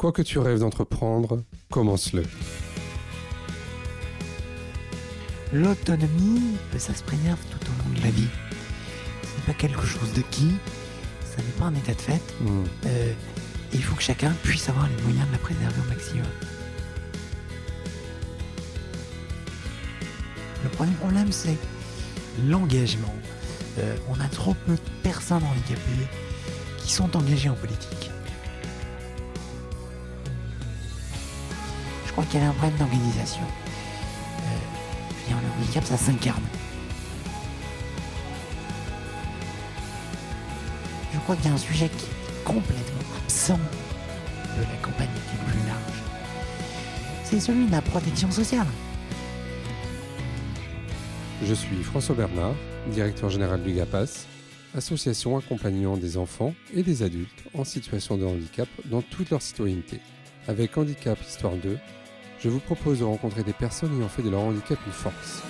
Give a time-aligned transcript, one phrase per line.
[0.00, 2.22] Quoi que tu rêves d'entreprendre, commence-le.
[5.52, 8.28] L'autonomie, ça se préserve tout au long de la vie.
[9.22, 10.52] Ce n'est pas quelque chose de qui,
[11.22, 12.22] ça n'est pas un état de fait.
[12.40, 12.64] Hmm.
[12.86, 13.12] Euh,
[13.74, 16.24] et il faut que chacun puisse avoir les moyens de la préserver au maximum.
[20.64, 21.58] Le premier problème, c'est
[22.48, 23.14] l'engagement.
[23.78, 26.08] Euh, on a trop peu de personnes handicapées
[26.78, 28.10] qui sont engagées en politique.
[32.20, 33.42] Crois qu'il y a un problème d'organisation.
[33.42, 36.42] Euh, le handicap, ça s'incarne.
[41.14, 43.58] Je crois qu'il y a un sujet qui est complètement absent
[44.56, 46.02] de la campagne qui est plus large.
[47.24, 48.66] C'est celui de la protection sociale.
[51.42, 52.54] Je suis François Bernard,
[52.88, 54.26] directeur général du GAPAS,
[54.76, 60.00] association accompagnant des enfants et des adultes en situation de handicap dans toute leur citoyenneté.
[60.48, 61.78] Avec Handicap Histoire 2,
[62.42, 65.42] je vous propose de rencontrer des personnes ayant fait de leur handicap une force.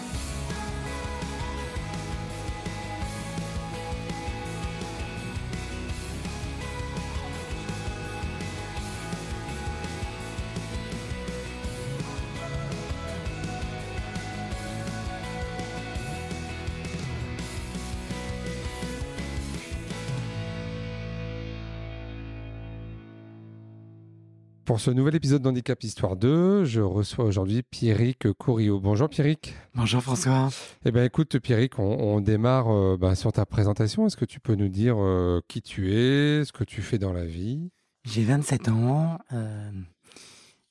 [24.65, 28.79] Pour ce nouvel épisode d'Handicap Histoire 2, je reçois aujourd'hui Pierrick Couriot.
[28.79, 29.55] Bonjour Pierrick.
[29.75, 30.49] Bonjour François.
[30.85, 34.07] Eh bien écoute Pierrick, on, on démarre euh, ben, sur ta présentation.
[34.07, 37.13] Est-ce que tu peux nous dire euh, qui tu es, ce que tu fais dans
[37.13, 37.71] la vie?
[38.05, 39.19] J'ai 27 ans.
[39.33, 39.71] euh,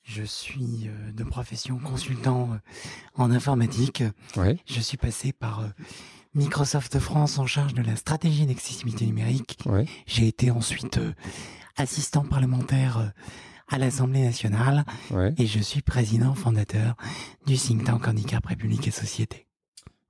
[0.02, 2.48] je suis de profession consultant
[3.14, 4.02] en informatique.
[4.36, 4.56] Ouais.
[4.66, 5.68] Je suis passé par
[6.34, 9.58] Microsoft France en charge de la stratégie d'accessibilité numérique.
[9.66, 9.86] Ouais.
[10.06, 10.98] J'ai été ensuite
[11.76, 13.12] assistant parlementaire
[13.70, 15.32] à l'Assemblée nationale Ouais.
[15.38, 16.96] et je suis président fondateur
[17.46, 19.46] du think tank Handicap République et Société.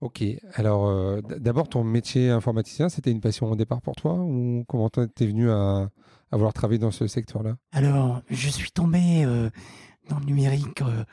[0.01, 0.25] Ok.
[0.55, 4.89] Alors euh, d'abord ton métier informaticien, c'était une passion au départ pour toi ou comment
[4.89, 5.91] t'es venu à,
[6.33, 7.57] à vouloir travailler dans ce secteur-là?
[7.73, 9.51] Alors, je suis tombé euh,
[10.09, 11.05] dans le numérique euh,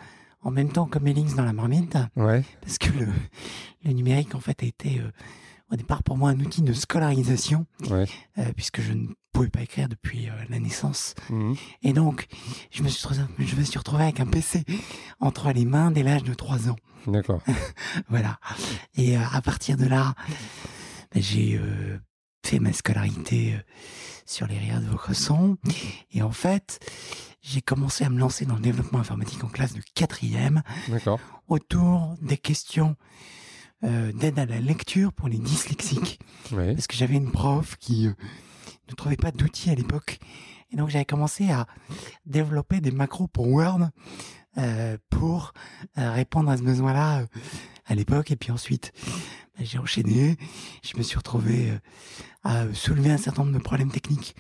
[0.42, 2.44] en même temps que Mélix dans la marmite Ouais.
[2.62, 3.08] parce que le,
[3.84, 5.02] le numérique en fait a été
[5.72, 8.06] au départ pour moi un outil de scolarisation Ouais.
[8.38, 11.56] euh, puisque je ne pouvais pas écrire depuis euh, la naissance Mhm.
[11.84, 12.28] et donc
[12.72, 14.64] je me suis retrouvé, je me suis retrouvé avec un PC
[15.20, 16.76] entre les mains dès l'âge de 3 ans.
[17.06, 17.42] D'accord.
[18.10, 18.40] Voilà.
[18.96, 20.14] Et euh, à partir de là,
[21.14, 21.60] ben, j'ai
[22.46, 23.58] fait ma scolarité
[24.26, 25.58] sur les RIA de Vaucresson.
[26.12, 26.80] Et en fait,
[27.42, 30.64] j'ai commencé à me lancer dans le développement informatique en classe de quatrième
[31.48, 32.96] autour des questions
[33.84, 36.20] euh, d'aide à la lecture pour les dyslexiques.
[36.52, 36.74] Ouais.
[36.74, 38.14] Parce que j'avais une prof qui euh,
[38.90, 40.20] ne trouvait pas d'outils à l'époque.
[40.72, 41.68] Et donc j'avais commencé à
[42.26, 43.90] développer des macros pour Word
[44.58, 45.54] euh, pour
[45.96, 47.26] répondre à ce besoin-là
[47.86, 48.32] à l'époque.
[48.32, 48.92] Et puis ensuite,
[49.58, 50.38] ben, j'ai enchaîné.
[50.84, 51.72] Je me suis retrouvé
[52.44, 54.36] à soulever un certain nombre de problèmes techniques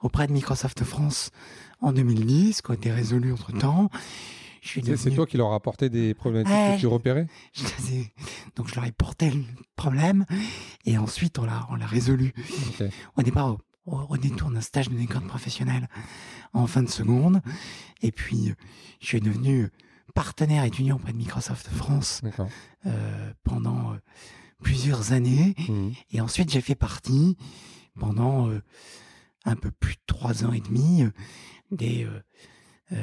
[0.00, 1.30] auprès de Microsoft France
[1.80, 3.90] en 2010, qui ont été résolus entre-temps.
[4.62, 7.62] C'est devenu- toi qui leur as apporté des problématiques que tu repérais je
[8.56, 9.44] donc je leur ai porté le
[9.76, 10.26] problème
[10.84, 12.32] et ensuite on l'a on l'a résolu.
[13.16, 15.88] Au départ, au, au- détour d'un stage de décode professionnel
[16.52, 17.40] en fin de seconde,
[18.02, 18.54] et puis
[19.00, 19.68] je suis devenu
[20.14, 22.22] partenaire étudiant auprès de Microsoft France
[22.86, 23.96] euh, pendant euh,
[24.62, 25.92] plusieurs années, Mhm.
[26.10, 27.36] et ensuite j'ai fait partie
[27.98, 28.60] pendant euh,
[29.44, 31.04] un peu plus de trois ans et demi
[31.70, 32.04] des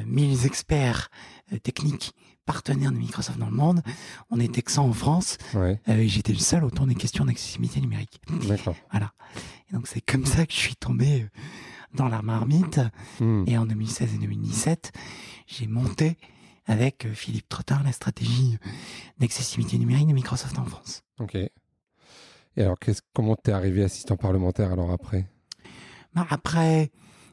[0.06, 1.09] 1000 experts
[1.53, 2.13] euh, techniques
[2.46, 3.81] partenaires de Microsoft dans le monde.
[4.29, 5.38] On était que 100 en France.
[5.53, 5.79] Ouais.
[5.90, 8.22] Euh, et J'étais le seul autour des questions d'accessibilité numérique.
[8.47, 8.75] D'accord.
[8.91, 9.13] Voilà.
[9.69, 11.28] Et donc c'est comme ça que je suis tombé euh,
[11.94, 12.79] dans la marmite.
[13.19, 13.46] Mhm.
[13.47, 14.91] Et en 2016 et 2017,
[15.47, 16.17] j'ai monté
[16.67, 18.69] avec euh, Philippe Trottin la stratégie euh,
[19.19, 21.03] d'accessibilité numérique de Microsoft en France.
[21.19, 21.35] Ok.
[21.35, 22.78] Et alors,
[23.13, 25.28] comment t'es arrivé assistant parlementaire alors après?
[26.13, 26.91] Bah, Après,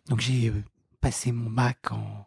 [0.09, 0.65] donc j'ai euh,
[1.01, 2.27] passé mon bac en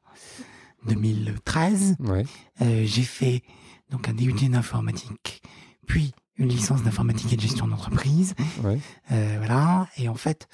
[0.88, 1.96] 2013.
[2.00, 2.26] Ouais.
[2.62, 3.44] Euh, j'ai fait
[3.90, 5.42] donc un DUT d'informatique,
[5.88, 8.36] puis une licence d'informatique et de gestion d'entreprise.
[8.64, 8.80] Ouais.
[9.12, 9.88] Euh, voilà.
[9.98, 10.48] Et en fait,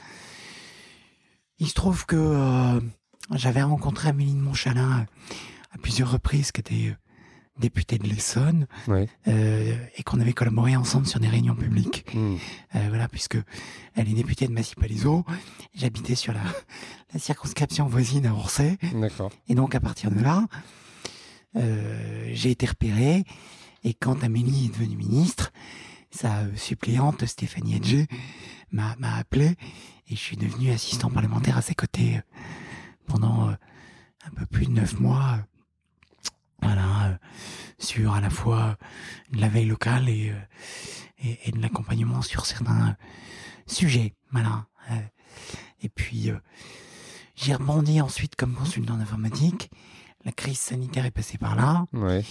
[1.59, 2.79] il se trouve que euh,
[3.33, 5.05] j'avais rencontré Amélie de Montchalin
[5.71, 6.95] à plusieurs reprises, qui était
[7.61, 9.07] euh, députée de l'Essonne, Ouais.
[9.27, 12.05] euh, et qu'on avait collaboré ensemble sur des réunions publiques.
[12.13, 12.37] Mhm.
[12.75, 13.37] Euh, voilà, puisque
[13.95, 15.25] elle est députée de Massy-Palaiseau.
[15.75, 16.41] J'habitais sur la,
[17.13, 18.77] la circonscription voisine à Orsay.
[19.47, 20.47] Et donc, à partir de là,
[21.55, 23.23] euh, j'ai été repéré.
[23.83, 25.51] Et quand Amélie est devenue ministre,
[26.11, 28.07] sa euh, suppléante Stéphanie Edger
[28.71, 29.55] m'a appelé
[30.07, 32.21] et je suis devenu assistant parlementaire à ses côtés euh,
[33.07, 33.53] pendant euh,
[34.25, 35.39] un peu plus de neuf mois,
[36.61, 37.19] voilà,
[37.79, 38.77] sur à la fois
[39.31, 40.33] de la veille locale et,
[41.23, 42.95] et, et de l'accompagnement sur certains
[43.67, 44.67] sujets, voilà.
[45.81, 46.31] et puis
[47.35, 49.71] j'ai rebondi ensuite comme consultant d'informatique.
[50.25, 51.85] La crise sanitaire est passée par là.
[51.93, 52.23] Ouais.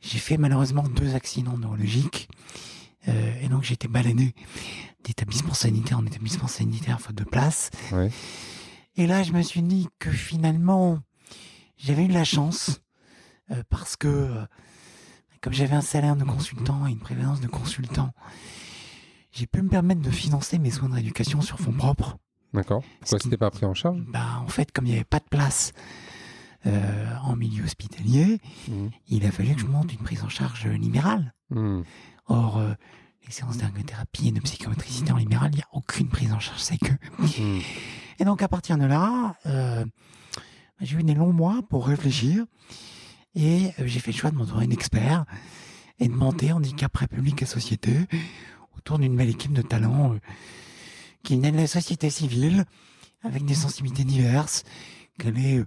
[0.00, 2.28] J'ai fait malheureusement deux accidents neurologiques.
[3.08, 4.34] Euh, et donc j'ai été baladé
[5.04, 7.70] d'établissement sanitaire en établissement sanitaire faute de place.
[7.92, 8.10] Ouais.
[8.96, 10.98] Et là, je me suis dit que finalement,
[11.78, 12.80] j'avais eu de la chance
[13.50, 14.44] euh, parce que euh,
[15.40, 18.12] comme j'avais un salaire de consultant et une prévalence de consultant,
[19.32, 22.18] j'ai pu me permettre de financer mes soins de rééducation sur fonds propres.
[22.54, 22.82] D'accord.
[23.00, 23.98] Pourquoi c'était pas pris en charge?
[24.08, 25.72] Bah, en fait, comme il n'y avait pas de place
[26.66, 28.90] euh, en milieu hospitalier, Mhm.
[29.08, 31.32] il a fallu que je monte une prise en charge libérale.
[31.50, 31.82] Mhm.
[32.26, 32.74] Or, euh,
[33.26, 36.60] les séances d'ergothérapie et de psychomotricité en libéral, il n'y a aucune prise en charge,
[36.60, 36.92] c'est que.
[37.18, 37.60] Mhm.
[38.20, 39.84] Et donc, à partir de là, euh,
[40.80, 42.44] j'ai eu des longs mois pour réfléchir
[43.34, 45.24] et euh, j'ai fait le choix de m'entourer d'experts
[45.98, 47.94] et de monter Handicap République et Société
[48.76, 50.18] autour d'une belle équipe de talents euh,
[51.22, 52.64] qui venaient de la société civile
[53.22, 54.64] avec des sensibilités diverses,
[55.18, 55.64] qu'elle est euh,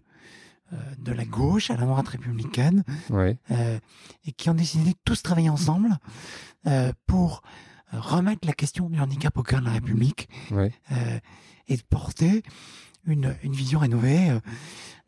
[0.99, 3.37] de la gauche à la droite républicaine, Ouais.
[3.51, 3.79] euh,
[4.25, 5.97] et qui ont décidé de tous travailler ensemble
[6.67, 7.41] euh, pour
[7.93, 10.73] remettre la question du handicap au cœur de la République Ouais.
[10.91, 11.19] euh,
[11.67, 12.43] et de porter
[13.05, 14.39] une, une vision rénovée euh,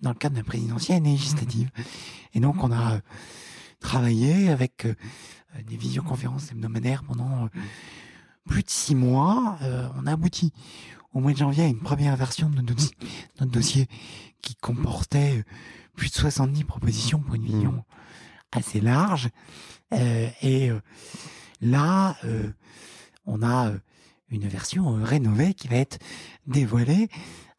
[0.02, 1.70] dans le cadre de la présidentielle et législative.
[2.34, 3.00] Et donc, on a euh,
[3.80, 4.94] travaillé avec euh,
[5.68, 7.48] des visioconférences hebdomadaires pendant euh,
[8.48, 9.58] plus de six mois.
[9.98, 10.54] On a abouti
[11.14, 12.94] au mois de janvier à une première version de notre, dossi-
[13.40, 13.88] notre dossier
[14.42, 15.44] qui comportait
[15.96, 17.84] plus de 70 propositions pour une vision
[18.52, 19.30] assez large.
[19.94, 20.80] Euh, et euh,
[21.60, 22.52] là, euh,
[23.26, 23.72] on a
[24.30, 26.00] une version rénovée qui va être
[26.46, 27.10] dévoilée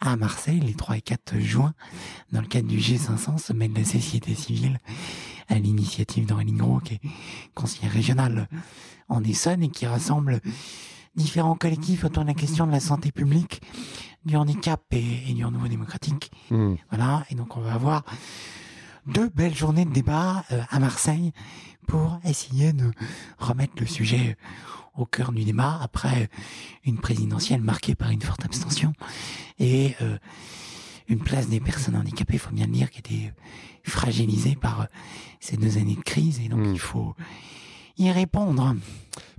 [0.00, 1.74] à Marseille les 3 et 4 juin
[2.32, 4.78] dans le cadre du G500, sommet de la société civile,
[5.48, 7.00] à l'initiative d'Aurélie Gros, qui est
[7.54, 8.48] conseiller régional
[9.08, 10.40] en Essonne et qui rassemble
[11.16, 13.62] différents collectifs autour de la question de la santé publique,
[14.24, 16.30] du handicap et, et du renouveau démocratique.
[16.50, 16.76] Mhm.
[16.90, 18.04] Voilà, et donc on va avoir
[19.06, 21.32] deux belles journées de débat euh, à Marseille
[21.86, 22.90] pour essayer de
[23.38, 24.36] remettre le sujet
[24.98, 26.28] au cœur du débat après
[26.84, 28.92] une présidentielle marquée par une forte abstention
[29.58, 30.18] et euh,
[31.08, 33.32] une place des personnes handicapées, il faut bien le dire, qui était
[33.84, 34.84] fragilisée par euh,
[35.40, 36.72] ces deux années de crise et donc Mm.
[36.72, 37.14] il faut
[37.96, 38.74] y répondre.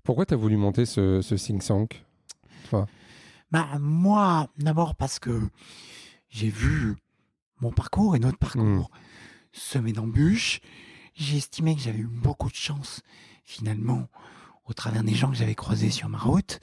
[0.04, 2.04] Pourquoi tu as voulu monter ce, ce think tank
[3.52, 5.42] Bah, moi, d'abord parce que
[6.30, 6.96] j'ai vu
[7.62, 8.90] mon parcours et notre parcours
[9.52, 10.62] semé d'embûches.
[11.16, 13.02] J'ai estimé que j'avais eu beaucoup de chance,
[13.44, 14.08] finalement,
[14.70, 16.60] au travers des gens que j'avais croisés sur ma route.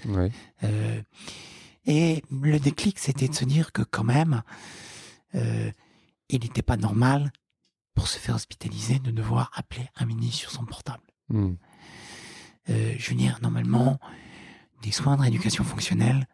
[0.62, 1.02] Euh,
[1.84, 4.42] et le déclic, c'était de se dire que quand même,
[5.34, 5.70] euh,
[6.28, 7.30] il n'était pas normal
[7.94, 11.02] pour se faire hospitaliser de devoir appeler un ministre sur son portable.
[12.68, 13.98] Euh, je veux dire, normalement,
[14.82, 16.26] des soins de rééducation fonctionnelle,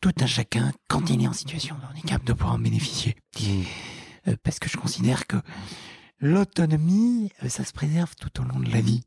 [0.00, 3.16] tout un chacun, quand il est en situation de handicap, doit pouvoir en bénéficier.
[4.28, 5.36] Euh, parce que je considère que
[6.20, 9.02] l'autonomie, ça se préserve tout au long de la vie.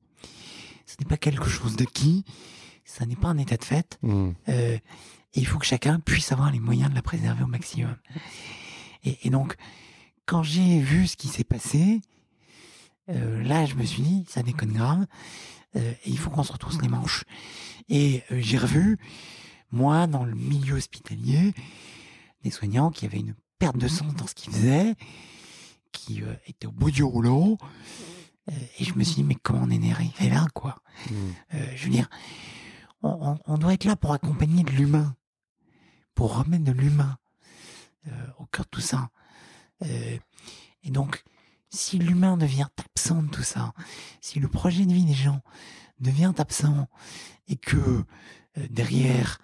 [0.91, 2.25] Ce n'est pas quelque chose d'acquis,
[2.83, 3.97] ça n'est pas un état de fait.
[4.01, 4.35] Mhm.
[4.49, 4.77] Euh,
[5.33, 7.95] et il faut que chacun puisse avoir les moyens de la préserver au maximum.
[9.05, 9.55] Et, et donc,
[10.25, 12.01] quand j'ai vu ce qui s'est passé,
[13.09, 15.05] euh, là, je me suis dit, ça déconne grave,
[15.75, 17.23] euh, et il faut qu'on se retrousse les manches.
[17.89, 18.97] Et euh, j'ai revu,
[19.71, 21.53] moi, dans le milieu hospitalier,
[22.43, 24.95] des soignants qui avaient une perte de sens dans ce qu'ils faisaient,
[25.91, 27.57] qui étaient au bout du rouleau,
[28.79, 30.81] et je me suis dit, mais comment on est arrivé là, quoi?
[31.09, 31.33] Mhm.
[31.53, 32.09] euh, je veux dire,
[33.03, 35.15] on, doit être là pour accompagner de l'humain,
[36.13, 37.17] pour remettre de l'humain
[38.07, 39.09] euh, au cœur de tout ça.
[39.83, 40.17] Euh,
[40.83, 41.23] et donc,
[41.69, 43.73] si l'humain devient absent de tout ça,
[44.19, 45.41] si le projet de vie des gens
[45.99, 46.87] devient absent
[47.47, 49.39] et que euh, derrière,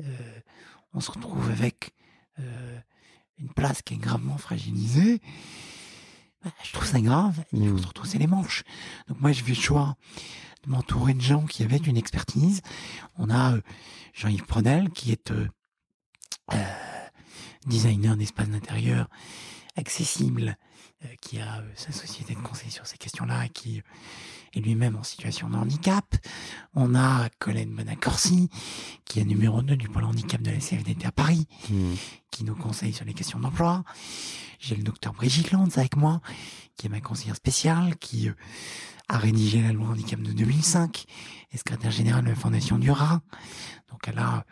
[0.00, 0.40] euh,
[0.92, 1.94] on se retrouve avec
[2.38, 2.80] euh,
[3.38, 5.20] une place qui est gravement fragilisée,
[6.62, 7.44] je trouve ça grave.
[7.52, 8.64] Il faut se retrousser les manches.
[9.08, 9.96] Donc moi, je fais le choix
[10.64, 12.62] de m'entourer de gens qui avaient une expertise.
[13.16, 13.60] On a euh,
[14.14, 15.48] Jean-Yves Prenel, qui est euh,
[16.54, 16.64] euh,
[17.66, 19.08] designer d'espace d'intérieur
[19.76, 20.56] accessible,
[21.20, 23.82] qui a euh, sa société de conseil sur ces questions-là et qui
[24.54, 26.04] est lui-même en situation de handicap.
[26.74, 28.48] On a Colette Bonacorsi,
[29.04, 31.96] qui est numéro 2 du pôle handicap de la CFDT à Paris, Mhm.
[32.30, 33.84] qui nous conseille sur les questions d'emploi.
[34.58, 36.20] J'ai le docteur Brigitte Lantz avec moi,
[36.76, 38.34] qui est ma conseillère spéciale, qui euh,
[39.08, 41.04] a rédigé la loi handicap de 2005,
[41.52, 42.88] est secrétaire générale de la Fondation du.
[42.88, 44.44] Donc elle a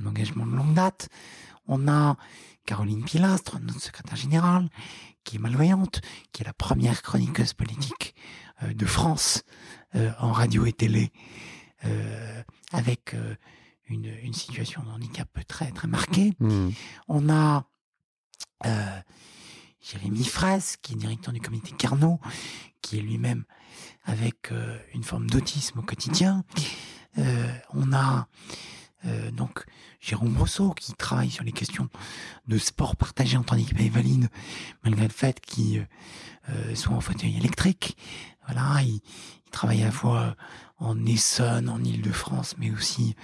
[0.00, 1.08] un engagement de longue date.
[1.66, 2.16] On a
[2.66, 4.68] Caroline Pilastre, notre secrétaire générale,
[5.24, 6.00] qui est malvoyante,
[6.32, 8.14] qui est la première chroniqueuse politique
[8.62, 9.42] euh, de France
[9.94, 11.12] euh, en radio et télé,
[11.84, 13.14] euh, avec
[13.88, 16.32] une, une, situation de handicap très très marquée.
[16.40, 16.70] Mmh.
[17.08, 17.66] On a
[19.80, 22.20] Jérémy Fraisse, qui est directeur du comité Carnot,
[22.80, 23.44] qui est lui-même
[24.04, 24.52] avec
[24.94, 26.44] une forme d'autisme au quotidien.
[27.16, 28.28] on a
[29.32, 29.64] donc
[30.00, 31.88] Jérôme Rousseau qui travaille sur les questions
[32.46, 34.28] de sport partagé entre handicap et valide,
[34.84, 35.88] malgré le fait qu'il
[36.74, 37.96] soit en fauteuil électrique.
[38.46, 39.00] Voilà, il,
[39.52, 40.34] travaille à la fois
[40.78, 43.14] en Essonne, en Île-de-France, mais aussi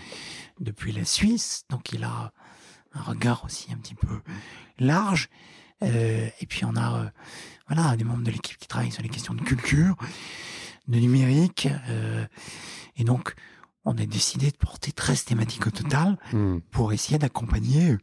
[0.61, 1.65] depuis la Suisse.
[1.71, 2.33] Donc il a
[2.95, 4.21] un regard aussi un petit peu
[4.79, 5.29] large.
[5.83, 7.11] Euh, et puis on a euh,
[7.69, 9.97] voilà des membres de l'équipe qui travaillent sur les questions de culture,
[10.87, 11.69] de numérique.
[11.89, 12.27] Euh,
[12.97, 13.35] et donc
[13.89, 16.59] on a décidé de porter 13 thématiques au total hmm.
[16.71, 17.97] pour essayer d'accompagner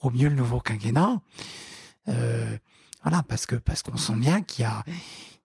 [0.00, 1.20] au mieux le nouveau quinquennat.
[2.06, 4.84] voilà, parce que parce qu'on sent bien qu'il y a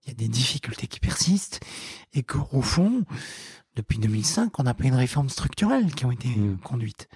[0.07, 1.59] il y a des difficultés qui persistent
[2.13, 3.03] et qu'au fond,
[3.75, 6.57] depuis 2005, on n'a pas une réforme structurelle qui ont été hmm.
[6.63, 7.09] conduites.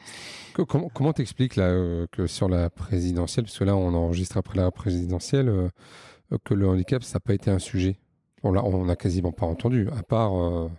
[0.54, 4.58] Comment, comment t'expliques là euh, que sur la présidentielle, parce que là on enregistre après
[4.58, 5.70] la présidentielle, euh,
[6.44, 7.98] que le handicap ça n'a pas été un sujet?
[8.44, 10.70] On l'a, on n'a quasiment pas entendu, à part euh,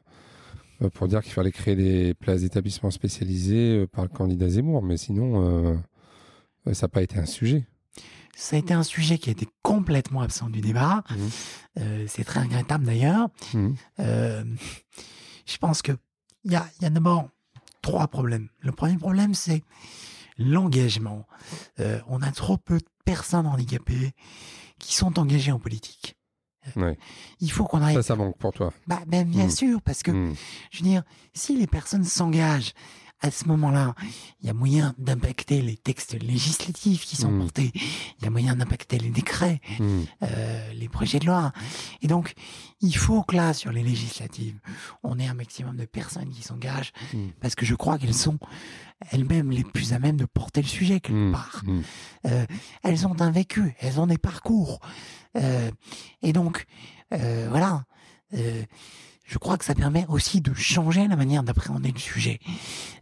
[0.90, 5.82] pour dire qu'il fallait créer des places d'établissement spécialisées par le candidat Zemmour, mais sinon
[6.72, 7.66] ça n'a pas été un sujet.
[8.36, 11.04] Ça a été un sujet qui a été complètement absent du débat.
[11.10, 11.16] Mmh.
[11.78, 13.28] Euh, c'est très regrettable d'ailleurs.
[13.52, 13.68] Mmh.
[14.00, 14.44] Euh,
[15.46, 15.96] je pense qu'il
[16.44, 17.28] y a, y a d'abord
[17.82, 18.48] trois problèmes.
[18.60, 19.62] Le premier problème, c'est
[20.38, 21.26] l'engagement.
[21.78, 24.12] Euh, on a trop peu de personnes handicapées
[24.78, 26.16] qui sont engagées en politique.
[27.40, 27.97] Il faut qu'on arrive.
[27.97, 28.73] Ça, ça manque pour toi.
[28.87, 29.50] Bah, ben, bien mmh.
[29.50, 30.12] sûr, parce que,
[30.71, 31.02] je veux dire,
[31.35, 32.75] si les personnes s'engagent
[33.23, 33.95] à ce moment-là,
[34.41, 37.38] il y a moyen d'impacter les textes législatifs qui sont mmh.
[37.38, 40.00] portés, il y a moyen d'impacter les décrets, mmh.
[40.25, 41.52] euh, les projets de loi.
[42.02, 42.35] Et donc,
[42.81, 44.59] il faut que là, sur les législatives,
[45.05, 47.29] on ait un maximum de personnes qui s'engagent, mmh.
[47.41, 48.38] parce que je crois qu'elles sont
[49.12, 51.62] elles-mêmes les plus à même de porter le sujet quelque part.
[52.26, 52.45] Euh,
[52.83, 54.81] elles ont un vécu, elles ont des parcours.
[55.37, 55.71] Euh,
[56.23, 56.67] et donc,
[57.11, 57.85] voilà.
[59.32, 62.38] Je crois que ça permet aussi de changer la manière d'appréhender le sujet.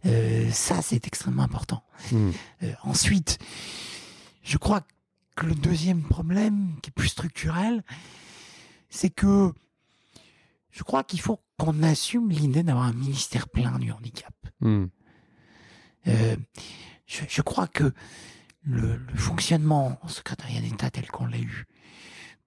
[0.05, 1.83] Euh, ça, c'est extrêmement important.
[2.09, 2.31] Hmm.
[2.63, 3.37] Euh, ensuite,
[4.41, 4.79] je crois
[5.35, 7.83] que le deuxième problème, qui est plus structurel,
[8.89, 9.51] c'est que
[10.69, 14.33] je crois qu'il faut qu'on assume l'idée d'avoir un ministère plein du handicap.
[14.61, 14.85] Hmm.
[16.07, 16.37] Euh,
[17.07, 17.93] je, crois que
[18.63, 21.65] le, le fonctionnement en secrétariat d'État tel qu'on l'a eu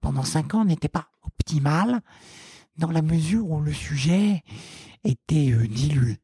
[0.01, 2.01] pendant cinq ans n'était pas optimal
[2.77, 4.43] dans la mesure où le sujet
[5.03, 6.17] était euh, dilué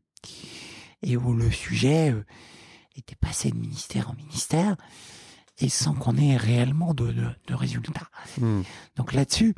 [1.03, 2.25] et où le sujet euh,
[2.95, 4.75] était passé de ministère en ministère
[5.57, 8.09] et sans qu'on ait réellement de, de, résultats.
[8.39, 8.61] Hmm.
[8.95, 9.53] Donc là-dessus,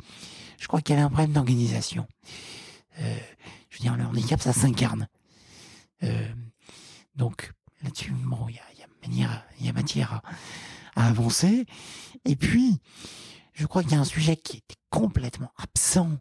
[0.58, 2.06] je crois qu'il y avait un problème d'organisation.
[3.00, 3.16] Euh,
[3.70, 5.08] je veux dire, le handicap, ça s'incarne.
[7.16, 8.62] donc là-dessus, bon, il y a,
[9.08, 10.22] y, y a, matière
[10.94, 11.66] à, avancer.
[12.24, 12.80] Et puis,
[13.54, 16.18] je crois qu'il y a un sujet qui était complètement absent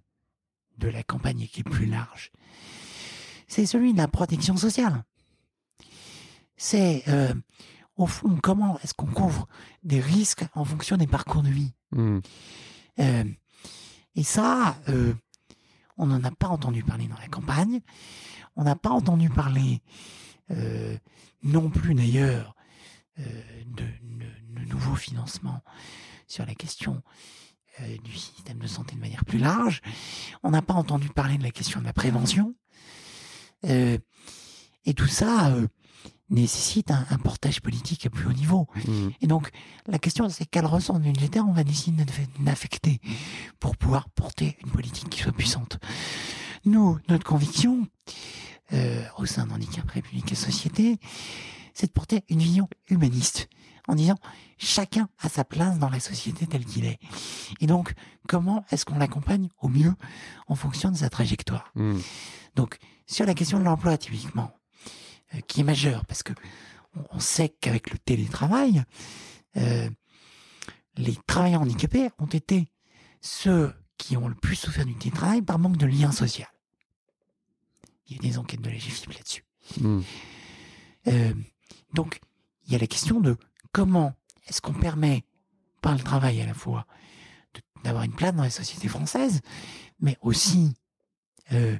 [0.77, 2.31] de la campagne qui est plus large,
[3.47, 5.03] c'est celui de la protection sociale.
[6.57, 7.33] C'est, euh,
[7.97, 9.47] au fond, comment est-ce qu'on couvre
[9.83, 11.73] des risques en fonction des parcours de vie?
[11.91, 12.19] Hmm.
[12.99, 13.23] Euh,
[14.15, 15.13] et ça, euh,
[15.97, 17.81] on n'en a pas entendu parler dans la campagne.
[18.55, 19.81] On n'a pas entendu parler
[21.41, 22.55] non plus d'ailleurs
[23.17, 25.61] de, de, nouveaux financements
[26.27, 27.01] sur la question
[27.81, 29.81] euh, du système de santé de manière plus large.
[30.43, 32.53] On n'a pas entendu parler de la question de la prévention.
[33.65, 33.97] Euh,
[34.85, 35.67] et tout ça euh,
[36.29, 38.67] nécessite un, portage politique à plus haut niveau.
[38.75, 39.09] Mmh.
[39.21, 39.49] Et donc,
[39.87, 42.05] la question, c'est quelle ressource budgétaire on va décider
[42.39, 43.01] d'affecter
[43.59, 45.79] pour pouvoir porter une politique qui soit puissante.
[46.65, 47.87] Nous, notre conviction,
[49.17, 50.97] au sein d'Handicap République et Société,
[51.73, 53.47] c'est de porter une vision humaniste
[53.87, 54.17] en disant
[54.57, 56.99] chacun a sa place dans la société telle qu'il est.
[57.59, 57.93] Et donc,
[58.27, 59.93] comment est-ce qu'on l'accompagne au mieux
[60.47, 61.71] en fonction de sa trajectoire?
[61.75, 61.99] Hmm.
[62.55, 64.51] Donc, sur la question de l'emploi, typiquement,
[65.35, 66.33] euh, qui est majeure, parce que
[67.11, 68.83] on sait qu'avec le télétravail,
[69.57, 69.89] euh,
[70.95, 72.67] les travailleurs handicapés ont été
[73.21, 76.47] ceux qui ont le plus souffert du télétravail par manque de lien social.
[78.07, 79.43] Il y a des enquêtes de la GFIP là-dessus.
[79.79, 80.01] Hmm.
[81.07, 81.33] Euh,
[81.93, 82.19] donc,
[82.65, 83.37] il y a la question de
[83.73, 84.13] comment
[84.47, 85.25] est-ce qu'on permet,
[85.81, 86.85] par le travail à la fois,
[87.83, 89.41] d'avoir une place dans la société française,
[89.99, 90.73] mais aussi
[91.51, 91.77] euh,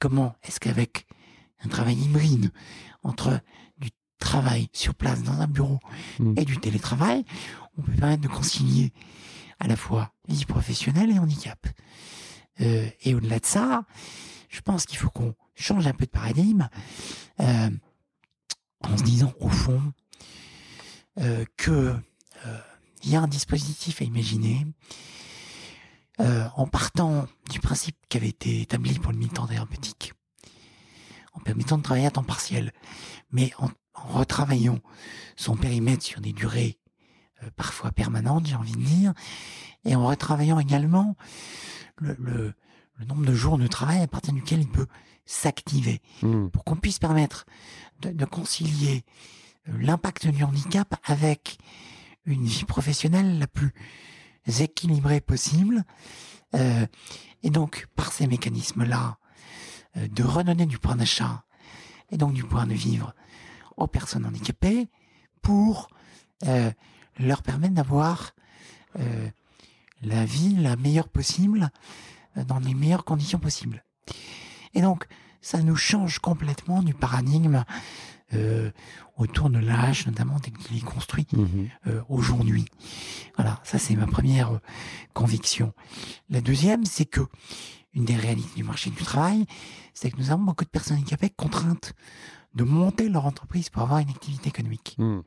[0.00, 1.06] comment est-ce qu'avec
[1.60, 2.50] un travail hybride
[3.04, 3.40] entre
[3.78, 5.78] du travail sur place dans un bureau
[6.18, 6.34] mmh.
[6.36, 7.24] et du télétravail,
[7.76, 8.92] on peut permettre de concilier
[9.60, 11.64] à la fois vie professionnelle et handicap.
[12.60, 13.84] Euh, et au-delà de ça,
[14.48, 16.68] je pense qu'il faut qu'on change un peu de paradigme
[17.40, 17.70] euh,
[18.82, 19.92] en se disant au fond
[21.20, 21.70] euh, que
[22.46, 22.58] euh,
[23.04, 24.66] il y a un dispositif à imaginer
[26.20, 30.12] euh, en partant du principe qui avait été établi pour le militant thérapeutique,
[31.32, 32.72] en permettant de travailler à temps partiel,
[33.30, 34.80] mais en, en retravaillant
[35.36, 36.78] son périmètre sur des durées
[37.44, 39.14] euh, parfois permanentes, j'ai envie de dire,
[39.84, 41.16] et en retravaillant également
[41.98, 42.54] le, le,
[42.96, 44.86] le nombre de jours de travail à partir duquel il peut
[45.24, 46.48] s'activer, Hmm.
[46.48, 47.46] pour qu'on puisse permettre
[48.00, 49.04] de, de concilier
[49.78, 51.58] l'impact du handicap avec
[52.24, 53.72] une vie professionnelle la plus
[54.60, 55.84] équilibrée possible.
[56.54, 56.86] Euh,
[57.42, 59.18] et donc, par ces mécanismes-là,
[59.96, 61.44] euh, de redonner du point d'achat
[62.10, 63.14] et donc du point de vivre
[63.76, 64.88] aux personnes handicapées
[65.42, 65.88] pour
[66.46, 66.70] euh,
[67.18, 68.32] leur permettre d'avoir
[70.02, 71.70] la vie la meilleure possible
[72.34, 73.84] dans les meilleures conditions possibles.
[74.74, 75.06] Et donc,
[75.40, 77.64] ça nous change complètement du paradigme
[78.34, 78.70] euh,
[79.16, 81.68] autour de l'âge, notamment tel qu'il est construit Mhm.
[81.86, 82.66] euh, aujourd'hui.
[83.36, 84.58] Voilà, ça c'est ma première euh,
[85.14, 85.72] conviction.
[86.28, 87.22] La deuxième, c'est que
[87.94, 89.46] une des réalités du marché du travail,
[89.94, 91.94] c'est que nous avons beaucoup de personnes handicapées contraintes
[92.54, 95.20] de monter leur entreprise pour avoir une activité économique, Hmm.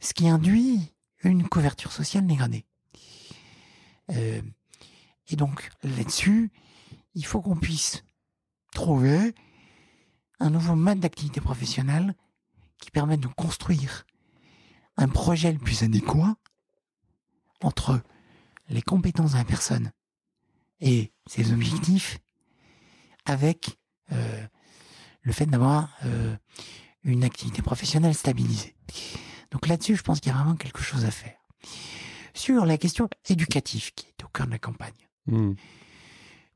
[0.00, 0.80] ce qui induit
[1.24, 2.64] une couverture sociale dégradée.
[4.10, 4.40] Euh,
[5.30, 6.50] et donc là-dessus,
[7.14, 8.04] il faut qu'on puisse
[8.72, 9.34] trouver
[10.40, 12.14] un nouveau mode d'activité professionnelle
[12.78, 14.06] qui permette de construire
[14.96, 16.36] un projet le plus adéquat
[17.62, 18.00] entre
[18.68, 19.92] les compétences de la personne
[20.80, 22.18] et ses objectifs
[23.24, 23.78] avec
[24.12, 24.46] euh,
[25.22, 26.36] le fait d'avoir euh,
[27.02, 28.76] une activité professionnelle stabilisée.
[29.50, 31.36] Donc là-dessus, je pense qu'il y a vraiment quelque chose à faire.
[32.34, 35.52] Sur la question éducative qui est au cœur de la campagne, Hmm.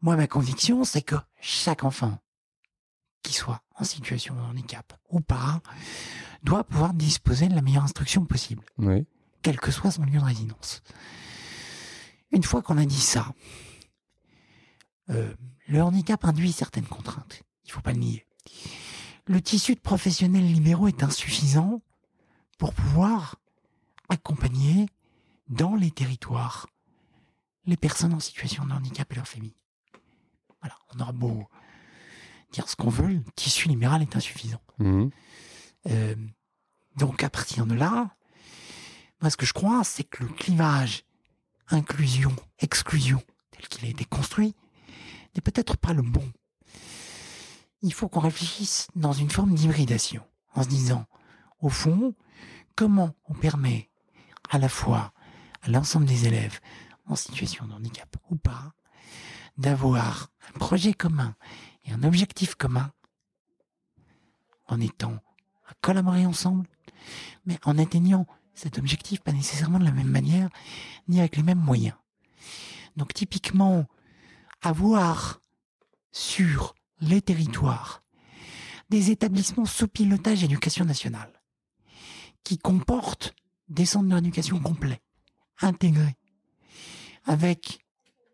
[0.01, 2.19] moi, ma conviction, c'est que chaque enfant,
[3.23, 5.61] qui soit en situation de handicap ou pas,
[6.43, 9.07] doit pouvoir disposer de la meilleure instruction possible, Oui.
[9.43, 10.83] quel que soit son lieu de résidence.
[12.33, 13.33] Une fois qu'on a dit ça,
[15.11, 15.33] euh,
[15.69, 17.43] le handicap induit certaines contraintes.
[17.65, 18.27] Il faut pas le nier.
[19.27, 21.81] Le tissu de professionnels libéraux est insuffisant
[22.59, 23.37] pour pouvoir
[24.09, 24.87] accompagner
[25.49, 26.67] dans les territoires
[27.67, 29.55] les personnes en situation de handicap et leurs familles.
[30.61, 31.47] Voilà, on aura beau
[32.53, 34.61] dire ce qu'on veut, le tissu libéral est insuffisant.
[34.79, 35.11] Mhm.
[35.89, 36.15] Euh,
[36.97, 38.15] donc à partir de là,
[39.21, 41.05] moi ce que je crois, c'est que le clivage
[41.69, 44.55] inclusion-exclusion tel qu'il a été construit
[45.35, 46.31] n'est peut-être pas le bon.
[47.81, 50.23] Il faut qu'on réfléchisse dans une forme d'hybridation,
[50.55, 51.07] en se disant,
[51.61, 52.15] au fond,
[52.77, 53.91] comment on permet
[54.51, 55.13] à la fois
[55.63, 56.61] à l'ensemble des élèves
[57.07, 58.75] en situation de handicap ou pas,
[59.59, 61.35] d'avoir un projet commun
[61.85, 62.93] et un objectif commun
[64.67, 65.15] en étant
[65.67, 66.67] à collaborer ensemble,
[67.47, 70.49] mais en atteignant cet objectif pas nécessairement de la même manière,
[71.09, 71.97] ni avec les mêmes moyens.
[72.97, 73.87] Donc typiquement,
[74.61, 75.41] avoir
[76.11, 78.03] sur les territoires
[78.91, 81.43] des établissements sous pilotage éducation nationale
[82.45, 83.35] qui comportent
[83.69, 85.01] des centres d'éducation complets,
[85.61, 86.17] intégrés,
[87.25, 87.81] avec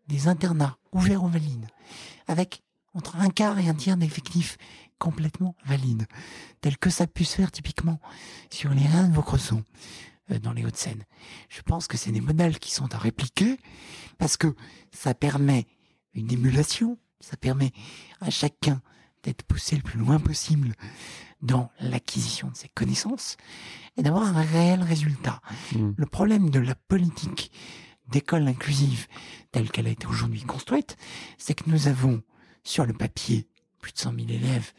[0.08, 1.66] des internats ouverts aux valides,
[2.26, 2.62] avec
[2.94, 4.56] entre un quart et un tiers d'effectifs
[4.98, 6.06] complètement valides,
[6.60, 8.00] tel que ça puisse faire typiquement
[8.50, 9.62] sur les reins de Vaucresson,
[10.30, 11.04] euh, dans les Hauts-de-Seine.
[11.48, 13.58] Je pense que c'est des modèles qui sont à répliquer
[14.18, 14.54] parce que
[14.92, 15.66] ça permet
[16.14, 17.72] une émulation, ça permet
[18.20, 18.82] à chacun
[19.22, 20.74] d'être poussé le plus loin possible
[21.40, 23.36] dans l'acquisition de ses connaissances
[23.96, 25.40] et d'avoir un réel résultat.
[25.74, 25.94] Mhm.
[25.96, 27.52] Le problème de la politique
[28.08, 29.06] d'école inclusive
[29.52, 30.96] telle qu'elle a été aujourd'hui construite,
[31.36, 32.22] c'est que nous avons
[32.64, 33.48] sur le papier
[33.80, 34.72] plus de 100 000 élèves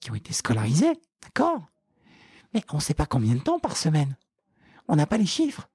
[0.00, 1.66] qui ont été scolarisés, d'accord?
[2.54, 4.16] Mais on ne sait pas combien de temps par semaine.
[4.88, 5.68] On n'a pas les chiffres.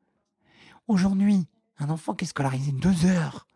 [0.87, 3.47] Aujourd'hui, un enfant qui est scolarisé deux heures,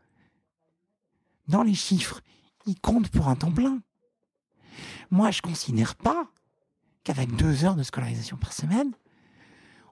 [1.48, 2.22] dans les chiffres,
[2.66, 3.82] il compte pour un temps plein.
[5.10, 6.30] Moi, je considère pas
[7.04, 8.92] qu'avec deux heures de scolarisation par semaine,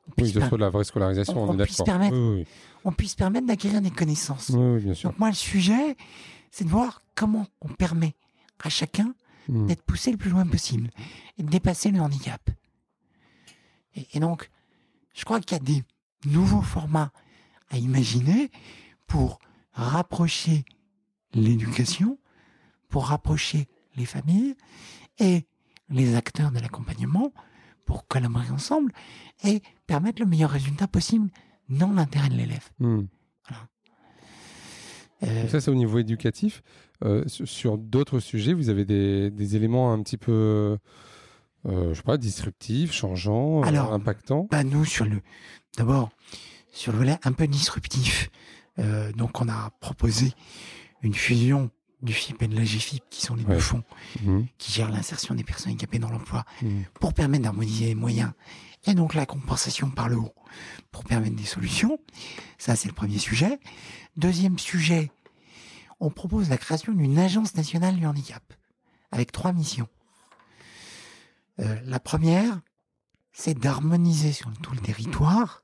[0.08, 1.86] on Oui, puisse, de per- la vraie scolarisation, on- on, on est puisse d'accord.
[2.00, 2.46] permettre- Oui,
[2.84, 4.50] on puisse permettre d'acquérir des connaissances.
[4.50, 5.10] oui, oui, bien sûr.
[5.10, 5.96] Donc moi, le sujet,
[6.52, 8.15] c'est de voir comment on permet
[8.63, 9.13] à chacun
[9.48, 9.68] Mhm.
[9.68, 10.89] d'être poussé le plus loin possible
[11.38, 12.50] et de dépasser le handicap.
[13.96, 14.50] Et, et donc,
[15.13, 15.84] je crois qu'il y a des
[16.26, 17.12] nouveaux formats
[17.70, 18.50] à imaginer
[19.08, 19.39] pour
[19.74, 20.65] rapprocher
[21.34, 22.18] l'éducation,
[22.89, 24.56] pour rapprocher les familles
[25.20, 25.46] et
[25.89, 27.32] les acteurs de l'accompagnement
[27.86, 28.91] pour collaborer ensemble
[29.43, 31.30] et permettre le meilleur résultat possible
[31.69, 32.69] dans l'intérêt de l'élève.
[32.80, 33.08] Mhm.
[35.24, 36.62] Euh, ça, c'est au niveau éducatif.
[37.04, 40.78] Euh, sur d'autres sujets, vous avez des, des éléments un petit peu,
[41.65, 44.48] euh, je sais pas, disruptifs, changeants, euh, Alors, impactants.
[44.52, 45.21] bah, nous, sur le,
[45.78, 46.10] d'abord,
[46.71, 48.30] sur le volet un peu disruptif,
[49.15, 50.34] donc on a proposé
[51.02, 51.69] une fusion
[52.06, 53.56] du FIP et de la GFIP, qui sont les Ouais.
[53.56, 53.84] deux fonds
[54.24, 54.48] Mhm.
[54.58, 56.86] qui gèrent l'insertion des personnes handicapées dans l'emploi, Mhm.
[57.00, 58.32] pour permettre d'harmoniser les moyens
[58.86, 60.34] et donc la compensation par le haut
[60.91, 62.00] pour permettre des solutions.
[62.58, 63.60] Ça, c'est le premier sujet.
[64.15, 65.12] Deuxième sujet,
[66.00, 68.44] on propose la création d'une agence nationale du handicap
[69.12, 69.88] avec trois missions.
[71.60, 72.62] Euh, la première,
[73.34, 75.63] c'est d'harmoniser sur tout le territoire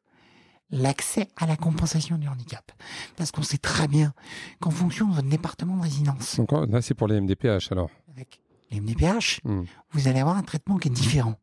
[0.72, 2.72] l'accès à la compensation du handicap.
[3.18, 4.14] Parce qu'on sait très bien
[4.60, 7.90] qu'en fonction de votre département de résidence, Donc là, c'est pour les MDPH alors.
[8.16, 9.66] avec les MDPH, Mhm.
[9.92, 11.36] vous allez avoir un traitement qui est différent.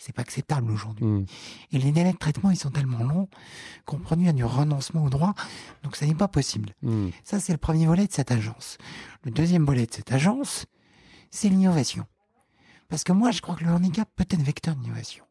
[0.00, 1.04] C'est pas acceptable aujourd'hui.
[1.04, 1.26] Mhm.
[1.72, 3.28] Et les délais de traitement, ils sont tellement longs
[3.84, 5.34] qu'on produit du renoncement au droit.
[5.82, 6.72] Donc, ça n'est pas possible.
[6.82, 7.10] Mhm.
[7.24, 8.78] Ça, c'est le premier volet de cette agence.
[9.24, 10.66] Le deuxième volet de cette agence,
[11.32, 12.04] c'est l'innovation.
[12.88, 15.24] Parce que moi, je crois que le handicap peut être vecteur d'innovation.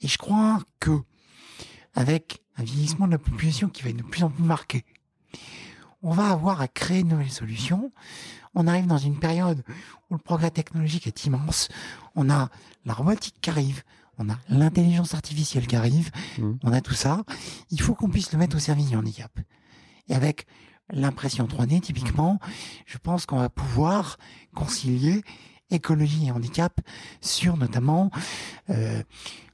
[0.00, 1.00] Et je crois que,
[1.98, 4.84] avec un vieillissement de la population qui va être de plus en plus marqué,
[6.02, 7.90] on va avoir à créer de nouvelles solutions.
[8.54, 9.64] On arrive dans une période
[10.10, 11.68] où le progrès technologique est immense.
[12.14, 12.50] On a
[12.84, 13.82] la robotique qui arrive,
[14.16, 16.58] on a l'intelligence artificielle qui arrive, Mhm.
[16.62, 17.24] on a tout ça.
[17.70, 19.32] Il faut qu'on puisse le mettre au service du handicap.
[20.08, 20.46] Et avec
[20.90, 22.38] l'impression 3D, typiquement,
[22.86, 24.18] je pense qu'on va pouvoir
[24.54, 25.22] concilier
[25.70, 26.80] écologie et handicap
[27.20, 28.10] sur notamment
[28.70, 29.02] euh,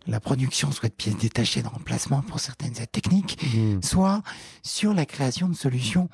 [0.06, 3.82] la production soit de pièces détachées de remplacement pour certaines aides techniques, Mhm.
[3.82, 4.22] soit
[4.62, 6.08] sur la création de solutions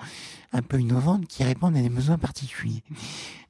[0.52, 2.82] un peu innovantes qui répondent à des besoins particuliers.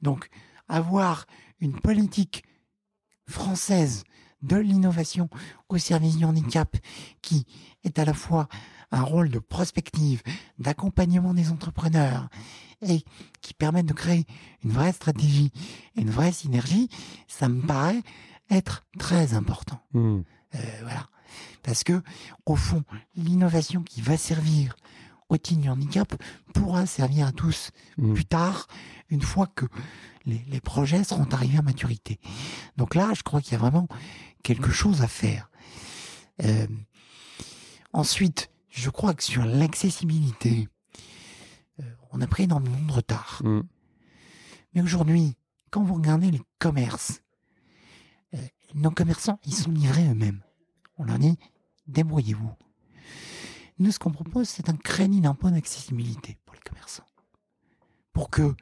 [0.01, 0.29] Donc,
[0.67, 1.25] avoir
[1.59, 2.43] une politique
[3.27, 4.03] française
[4.41, 5.29] de l'innovation
[5.69, 6.75] au service du handicap
[7.21, 7.45] qui
[7.83, 8.47] est à la fois
[8.91, 10.21] un rôle de prospective,
[10.59, 12.27] d'accompagnement des entrepreneurs
[12.81, 13.03] et
[13.41, 14.25] qui permet de créer
[14.63, 15.51] une vraie stratégie
[15.95, 16.89] et une vraie synergie,
[17.27, 18.01] ça me paraît
[18.51, 19.81] être très important.
[19.93, 20.23] Mhm.
[20.55, 21.07] Euh, voilà.
[21.63, 22.03] Parce que,
[22.45, 22.83] au fond,
[23.15, 24.75] l'innovation qui va servir
[25.29, 26.13] au du handicap
[26.53, 28.13] pourra servir à tous Mhm.
[28.13, 28.67] plus tard,
[29.09, 29.65] une fois que
[30.25, 32.19] les, les projets seront arrivés à maturité.
[32.75, 33.87] Donc là, je crois qu'il y a vraiment
[34.43, 35.49] quelque chose à faire.
[36.43, 36.67] Euh,
[37.93, 40.67] ensuite, je crois que sur l'accessibilité,
[41.79, 43.41] euh, on a pris énormément de retard.
[44.73, 45.37] Mais aujourd'hui,
[45.69, 47.21] quand vous regardez les commerces,
[48.73, 50.41] nos commerçants, ils sont livrés eux-mêmes.
[50.97, 51.37] On leur dit,
[51.87, 52.51] débrouillez-vous.
[53.79, 57.05] Nous, ce qu'on propose, c'est un crédit d'impôt d'accessibilité pour les commerçants.
[58.13, 58.55] Pour que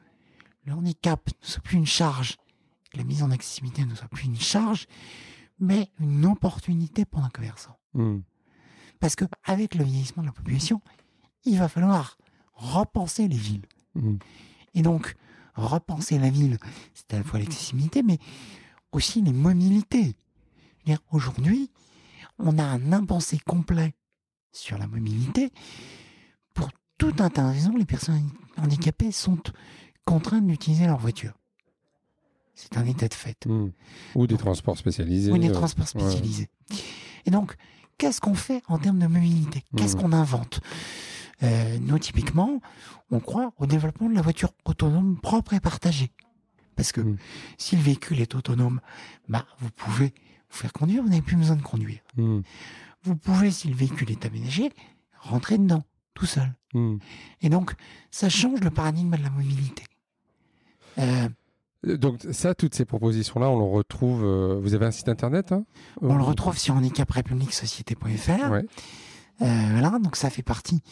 [0.64, 2.36] le handicap ne soit plus une charge,
[2.90, 4.86] que la mise en accessibilité ne soit plus une charge,
[5.58, 7.78] mais une opportunité pour un commerçant.
[7.94, 8.22] Mhm.
[8.98, 10.80] Parce que avec le vieillissement de la population,
[11.44, 12.16] il va falloir
[12.54, 13.66] repenser les villes.
[13.94, 14.18] Mhm.
[14.74, 15.16] Et donc,
[15.54, 16.58] repenser la ville,
[16.94, 18.18] c'est à la fois l'accessibilité, mais
[18.92, 20.14] aussi les mobilités.
[21.12, 21.70] Aujourd'hui,
[22.38, 23.94] on a un impensé complet
[24.52, 25.52] sur la mobilité.
[26.54, 29.38] Pour tout un tas de raisons, les personnes handicapées sont
[30.04, 31.32] contraintes d'utiliser leur voiture.
[32.54, 33.46] C'est un état de fait.
[33.46, 33.72] Mhm.
[34.16, 35.30] Ou des transports spécialisés.
[35.30, 36.02] Ou des euh, transports ouais.
[36.02, 36.48] spécialisés.
[37.24, 37.54] Et donc,
[37.96, 39.62] qu'est-ce qu'on fait en termes de mobilité?
[39.76, 40.02] Qu'est-ce Mhm.
[40.02, 40.60] qu'on invente?
[41.42, 42.60] Euh, Nous, typiquement,
[43.10, 46.10] on croit au développement de la voiture autonome propre et partagée.
[46.80, 47.18] Parce que Mhm.
[47.58, 48.80] si le véhicule est autonome,
[49.28, 50.14] bah, vous pouvez
[50.50, 52.00] vous faire conduire, vous n'avez plus besoin de conduire.
[52.16, 52.42] Mhm.
[53.02, 54.72] Vous pouvez, si le véhicule est aménagé,
[55.18, 56.54] rentrer dedans, tout seul.
[56.72, 56.98] Mhm.
[57.42, 57.72] Et donc,
[58.10, 59.84] ça change le paradigme de la mobilité.
[60.98, 61.28] Euh,
[61.84, 64.22] Donc ça, toutes ces propositions-là, on le retrouve.
[64.24, 65.64] euh, vous avez un site internet hein
[66.02, 68.50] on le retrouve sur handicaprepublicsociété.fr.
[68.50, 68.64] Ouais.
[69.42, 70.82] Euh, voilà, donc ça fait partie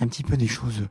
[0.00, 0.86] un petit peu des choses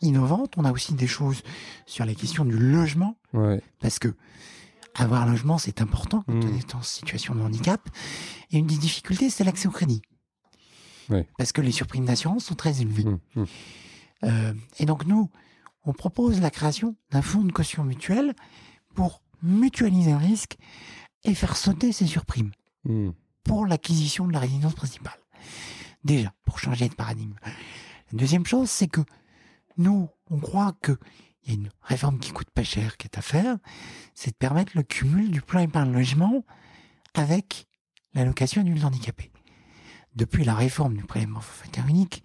[0.00, 0.54] innovantes.
[0.56, 1.42] On a aussi des choses
[1.86, 3.62] sur la question du logement, Ouais.
[3.80, 4.14] parce que
[4.94, 6.50] avoir un logement, c'est important quand Mm.
[6.52, 7.80] on est en situation de handicap.
[8.50, 10.02] Et une des difficultés, c'est l'accès au crédit.
[11.08, 11.28] Ouais.
[11.38, 13.04] Parce que les surprimes d'assurance sont très élevées.
[13.04, 13.18] Mhm.
[13.36, 13.46] Mhm.
[14.24, 15.30] Euh, et donc nous,
[15.84, 18.34] on propose la création d'un fonds de caution mutuelle
[18.94, 20.56] pour mutualiser le risque
[21.24, 22.50] et faire sauter ces surprimes
[23.44, 25.18] pour l'acquisition de la résidence principale.
[26.04, 27.34] Déjà, pour changer de paradigme.
[27.44, 29.00] La deuxième chose, c'est que
[29.80, 30.96] nous, on croit qu'il
[31.46, 33.56] y a une réforme qui coûte pas cher qui est à faire,
[34.14, 36.44] c'est de permettre le cumul du plan épargne logement
[37.14, 37.66] avec
[38.14, 39.32] l'allocation adulte handicapé.
[40.14, 42.22] Depuis la réforme du prélèvement forfaitaire unique,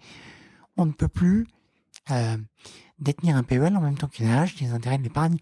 [0.76, 1.46] on ne peut plus
[2.10, 2.36] euh,
[2.98, 5.38] détenir un PEL en même temps qu'une AH, les intérêts de l'épargne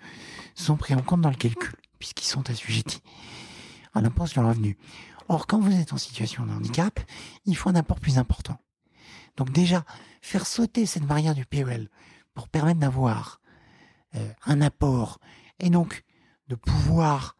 [0.54, 3.02] sont pris en compte dans le calcul, puisqu'ils sont assujettis
[3.92, 4.78] à l'impôt sur le revenu.
[5.28, 7.00] Or, quand vous êtes en situation de handicap,
[7.46, 8.58] il faut un apport plus important.
[9.36, 9.84] Donc déjà,
[10.24, 11.90] faire sauter cette barrière du PEL
[12.32, 13.40] pour permettre d'avoir
[14.14, 15.20] euh, un apport
[15.60, 16.02] et donc
[16.48, 17.36] de pouvoir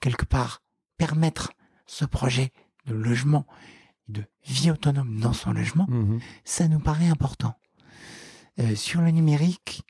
[0.00, 0.62] quelque part
[0.96, 1.52] permettre
[1.86, 2.52] ce projet
[2.86, 3.46] de logement,
[4.08, 6.20] de vie autonome dans son logement, Mhm.
[6.44, 7.54] ça nous paraît important.
[8.60, 9.82] Euh, sur le numérique,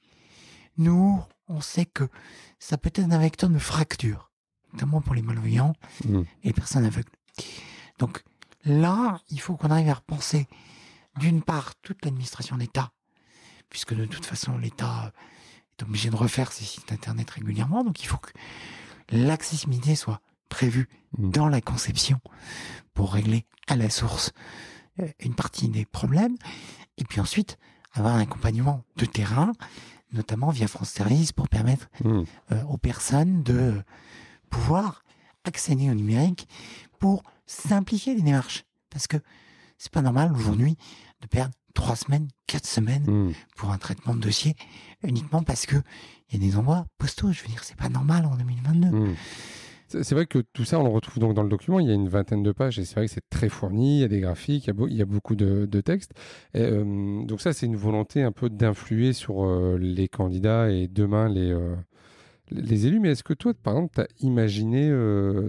[0.79, 2.09] nous, on sait que
[2.59, 4.33] ça peut être un vecteur de fracture,
[4.73, 5.75] notamment pour les malvoyants
[6.07, 6.25] Mhm.
[6.43, 7.13] et les personnes aveugles.
[7.99, 8.25] Donc
[8.65, 10.49] là, il faut qu'on arrive à repenser,
[11.18, 12.92] d'une part, toute l'administration d'État,
[13.70, 15.12] puisque de toute façon, l'État
[15.79, 18.31] est obligé de refaire ses sites Internet régulièrement, donc il faut que
[19.11, 21.31] l'accessibilité soit prévue Mhm.
[21.31, 22.20] dans la conception
[22.92, 24.33] pour régler à la source
[25.00, 26.37] euh, une partie des problèmes,
[26.98, 27.57] et puis ensuite
[27.92, 29.53] avoir un accompagnement de terrain,
[30.12, 32.24] notamment via France Service, pour permettre Mhm.
[32.53, 33.83] euh, aux personnes de
[34.50, 35.03] pouvoir
[35.44, 36.48] accéder au numérique
[36.98, 38.64] pour simplifier les démarches.
[38.90, 39.16] Parce que
[39.85, 40.77] c'est pas normal aujourd'hui
[41.20, 43.33] de perdre trois semaines, quatre semaines Mhm.
[43.57, 44.55] pour un traitement de dossier
[45.03, 45.77] uniquement parce que
[46.31, 47.33] il y a des envois postaux.
[47.33, 48.88] Je veux dire, c'est pas normal en 2022.
[48.88, 49.14] Mhm.
[49.88, 51.79] C'est vrai que tout ça, on le retrouve donc dans le document.
[51.79, 53.99] Il y a une vingtaine de pages et c'est vrai que c'est très fourni.
[53.99, 55.81] Il y a des graphiques, il y a, beau- il y a beaucoup de, de
[55.83, 56.12] textes.
[56.55, 60.88] Et, euh, donc ça, c'est une volonté un peu d'influer sur euh, les candidats et
[60.88, 61.77] demain les, euh,
[62.51, 62.99] les élus.
[62.99, 64.88] Mais est-ce que toi, par exemple, tu as imaginé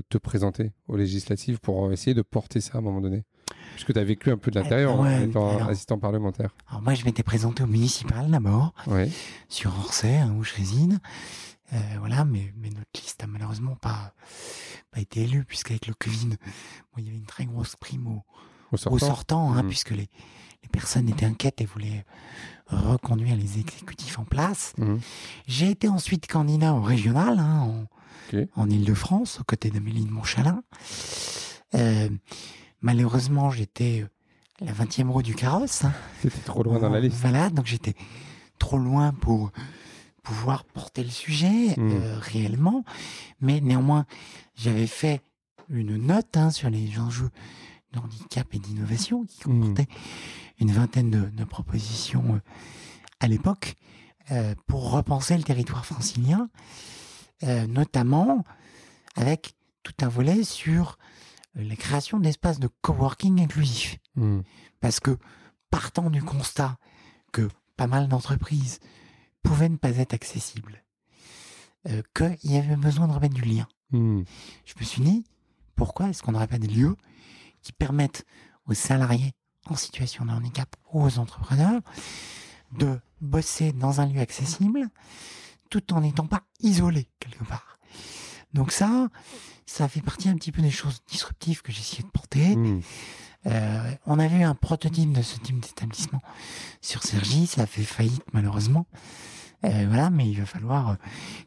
[0.09, 3.23] te présenter aux législatives pour essayer de porter ça à un moment donné?
[3.75, 6.49] Puisque tu as vécu un peu de l'intérieur Ouais, en étant alors- assistant parlementaire.
[6.69, 8.73] Alors moi, je m'étais présenté au municipal d'abord,
[9.49, 10.97] sur Orsay, hein, où je réside.
[11.73, 14.13] Euh, voilà, mais, mais notre liste a malheureusement pas,
[14.91, 18.23] pas été élue, puisqu'avec le Covid, bon, il y avait une très grosse prime au,
[18.71, 19.51] Au au sortant.
[19.53, 19.67] hein, Mhm.
[19.69, 20.07] puisque les,
[20.63, 22.05] les personnes étaient inquiètes et voulaient
[22.67, 24.73] reconduire les exécutifs en place.
[24.77, 24.99] Mhm.
[25.47, 27.85] J'ai été ensuite candidat au régional hein, en,
[28.33, 28.47] Ok.
[28.55, 30.63] en Ile-de-France, aux côtés d'Amélie de Montchalin.
[31.73, 32.09] Euh,
[32.85, 35.83] malheureusement, j'étais euh, la 20e roue du carrosse.
[35.83, 35.93] hein.
[36.21, 37.17] C'était trop loin dans la liste.
[37.19, 37.95] Voilà, donc j'étais
[38.59, 39.51] trop loin pour
[40.23, 41.91] pouvoir porter le sujet Mhm.
[41.91, 42.83] euh, réellement.
[43.41, 44.05] Mais néanmoins,
[44.55, 45.21] j'avais fait
[45.69, 47.29] une note hein, sur les enjeux
[47.91, 49.61] de handicap et d'innovation qui Mhm.
[49.61, 49.87] comportait
[50.59, 52.39] une vingtaine de, de propositions euh,
[53.19, 53.75] à l'époque
[54.31, 56.49] euh, pour repenser le territoire francilien,
[57.67, 58.43] notamment
[59.15, 60.97] avec tout un volet sur
[61.55, 63.97] la création d'espaces de coworking inclusifs.
[64.15, 64.43] Mhm.
[64.79, 65.17] Parce que
[65.69, 66.77] partant du constat
[67.31, 68.79] que pas mal d'entreprises
[69.43, 70.83] pouvaient ne pas être accessibles,
[71.87, 74.25] euh, qu'il y avait besoin de remettre du lien, Mhm.
[74.65, 75.25] je me suis dit,
[75.75, 76.95] pourquoi est-ce qu'on n'aurait pas des lieux
[77.61, 78.25] qui permettent
[78.67, 79.33] aux salariés
[79.67, 81.81] en situation de handicap ou aux entrepreneurs
[82.71, 84.89] de bosser dans un lieu accessible
[85.69, 87.79] tout en n'étant pas isolés quelque part?
[88.53, 89.09] Donc ça,
[89.65, 92.55] ça fait partie un petit peu des choses disruptives que essayé de porter.
[92.55, 92.81] Mhm.
[93.47, 96.21] Euh, on avait eu un prototype de ce type d'établissement
[96.81, 98.87] sur Sergi, ça a fait faillite malheureusement.
[99.63, 100.95] Euh, voilà, mais il va falloir euh,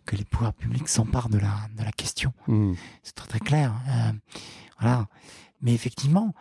[0.04, 2.32] que les pouvoirs publics s'emparent de la, de la question.
[2.46, 2.76] Mhm.
[3.02, 3.72] C'est très très clair.
[3.88, 4.12] Euh,
[4.80, 5.06] voilà.
[5.60, 6.34] Mais effectivement,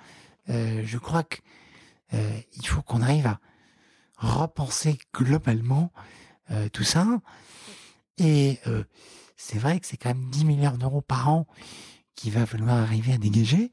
[0.48, 1.38] je crois que
[2.14, 3.40] euh, il faut qu'on arrive à
[4.18, 5.92] repenser globalement
[6.72, 7.06] tout ça.
[8.20, 8.60] Et
[9.38, 11.48] c'est vrai que c'est quand même 10 milliards d'euros par an
[12.16, 13.72] qu'il va falloir arriver à dégager.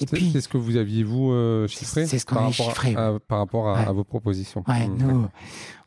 [0.00, 2.52] Et puis, c'est ce que vous aviez, vous, euh, chiffré c'est ce qu'on par avait
[2.52, 2.94] rapport à- chiffré,
[3.26, 3.86] par rapport à, Ouais.
[3.88, 4.62] à vos propositions.
[4.68, 4.96] Ouais, Mhm.
[4.98, 5.28] nous,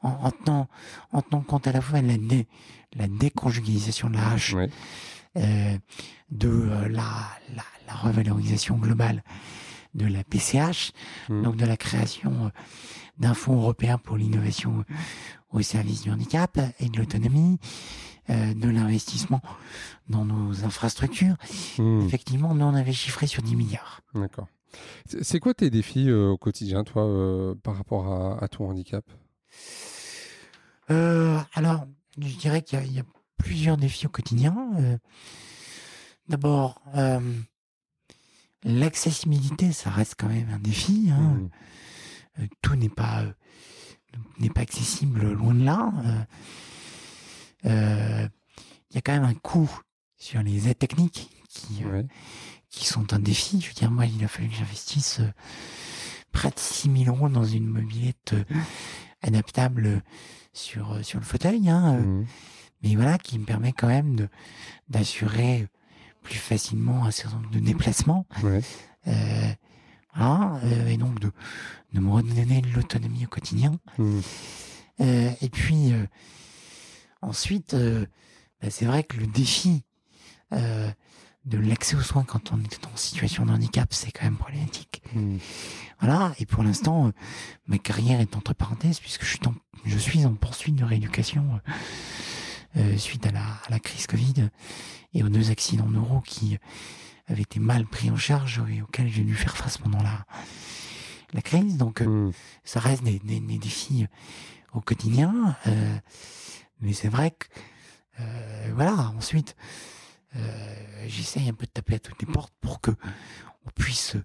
[0.02, 0.68] en, en tenant,
[1.14, 2.48] en tenant compte à la fois de la, dé-
[2.98, 4.54] la déconjugalisation de la hache,
[5.38, 5.78] euh,
[6.30, 7.04] de euh, la,
[7.56, 9.24] la, la revalorisation globale
[9.94, 10.92] de la PCH,
[11.30, 11.44] Mhm.
[11.44, 12.52] donc de la création
[13.18, 14.84] d'un fonds européen pour l'innovation
[15.52, 17.60] au service du handicap et de l'autonomie,
[18.30, 19.42] euh, de l'investissement
[20.10, 21.36] dans nos infrastructures.
[21.78, 22.06] Mhm.
[22.06, 24.02] Effectivement, nous, on avait chiffré sur 10 milliards.
[24.16, 24.48] D'accord.
[25.22, 29.04] C'est quoi tes défis euh, au quotidien, toi, euh, par rapport à, à ton handicap?
[30.88, 31.86] Alors,
[32.18, 33.04] je dirais qu'il y, a- il y a
[33.38, 34.56] plusieurs défis au quotidien.
[36.28, 36.82] D'abord,
[38.64, 41.10] l'accessibilité, ça reste quand même un défi.
[41.12, 41.50] hein.
[42.40, 43.24] Euh, tout n'est pas
[44.39, 45.91] n'est pas accessible loin de là.
[46.06, 46.24] Euh,
[47.65, 48.28] euh,
[48.89, 49.69] Il y a quand même un coût
[50.17, 52.06] sur les aides techniques qui, euh, Ouais.
[52.69, 53.62] qui sont un défi.
[53.62, 55.32] Je veux dire, moi, il a fallu que j'investisse euh,
[56.32, 58.43] près de 6 000 euros dans une mobilette euh,
[59.21, 60.00] adaptable euh,
[60.54, 61.69] sur, euh, sur le fauteuil.
[61.69, 62.26] hein, euh, Mhm.
[62.84, 64.28] mais voilà, qui me permet quand même de
[64.89, 65.67] d'assurer
[66.24, 68.26] plus facilement un certain nombre de déplacements.
[68.43, 68.62] Ouais.
[69.08, 69.52] Euh,
[70.19, 71.32] euh, et donc de,
[71.93, 73.78] de me redonner l'autonomie au quotidien.
[73.97, 74.21] Mhm.
[75.02, 76.06] Euh, et puis euh,
[77.21, 78.06] ensuite, euh,
[78.62, 79.84] bah, c'est vrai que le défi
[80.54, 80.89] euh,
[81.45, 85.02] de l'accès aux soins quand on est en situation de handicap, c'est quand même problématique.
[85.15, 85.38] Mm.
[86.00, 86.34] Voilà.
[86.39, 87.12] Et pour l'instant, euh,
[87.67, 91.62] ma carrière est entre parenthèses puisque je suis en, je suis en poursuite de rééducation
[92.95, 94.47] suite à la, à la crise Covid
[95.13, 96.58] et aux deux accidents neuro qui
[97.32, 100.26] avaient été mal pris en charge et auxquels j'ai dû faire face pendant la,
[101.34, 101.78] la crise.
[101.78, 102.34] Donc, euh, Mm.
[102.63, 104.08] ça reste des, des, des défis
[104.74, 105.56] au quotidien.
[105.67, 105.98] euh,
[106.82, 107.46] mais c'est vrai que,
[108.20, 109.56] euh, voilà, ensuite,
[110.36, 110.76] euh,
[111.08, 112.91] j'essaye un peu de taper à toutes les portes pour que
[113.65, 114.15] on puisse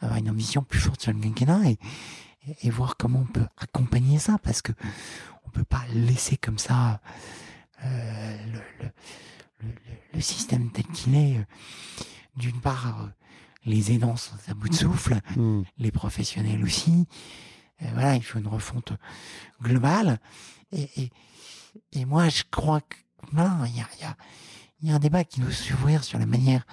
[0.00, 1.78] avoir une ambition plus forte sur le quinquennat et,
[2.46, 4.72] et, et voir comment on peut accompagner ça parce que
[5.46, 7.00] on peut pas laisser comme ça
[7.84, 8.90] euh, le, le,
[9.62, 9.74] le, le-
[10.14, 11.44] le système tel qu'il est.
[12.36, 13.08] D'une part, euh,
[13.64, 15.62] les aidants sont à bout de souffle, Mm.
[15.78, 17.06] les professionnels aussi.
[17.82, 18.92] Euh, voilà, il faut une refonte
[19.62, 20.18] globale.
[20.72, 21.10] Et, et,
[21.92, 22.96] et moi, je crois que
[23.32, 24.16] voilà, il y a, y, a,
[24.80, 26.66] il y a un débat qui doit s'ouvrir sur la manière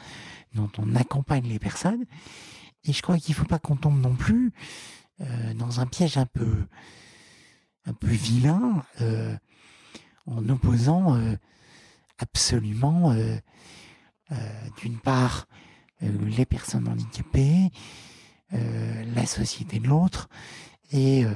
[0.53, 2.05] dont on accompagne les personnes.
[2.83, 4.51] Et je crois qu'il ne faut pas qu'on tombe non plus
[5.21, 6.65] euh, dans un piège un peu,
[7.85, 9.35] un peu vilain euh,
[10.25, 11.35] en opposant euh,
[12.17, 13.11] absolument,
[14.81, 15.45] d'une part,
[16.03, 17.69] euh, les personnes handicapées,
[18.53, 20.29] euh, la société de l'autre
[20.91, 21.35] et, euh,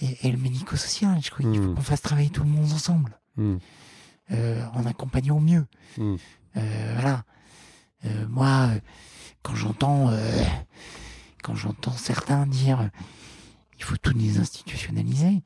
[0.00, 1.18] et, et le médico-social.
[1.22, 1.74] Je crois qu'il faut Mm.
[1.74, 3.56] qu'on fasse travailler tout le monde ensemble, Mm.
[4.32, 5.66] euh, en accompagnant au mieux.
[5.96, 6.16] Mm.
[6.56, 7.24] Euh, voilà.
[8.04, 8.80] Euh, moi, euh,
[9.42, 10.44] quand j'entends euh,
[11.42, 12.88] quand j'entends certains dire euh,
[13.78, 15.42] il faut tout désinstitutionnaliser,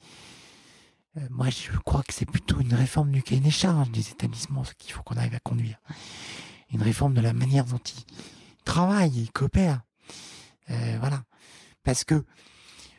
[1.16, 4.64] euh, moi je crois que c'est plutôt une réforme du cahier des charges des établissements
[4.64, 5.76] ce qu'il faut qu'on arrive à conduire.
[6.72, 8.04] Une réforme de la manière dont ils
[8.64, 9.82] travaillent et ils coopèrent.
[10.70, 11.22] Euh, voilà.
[11.82, 12.24] Parce que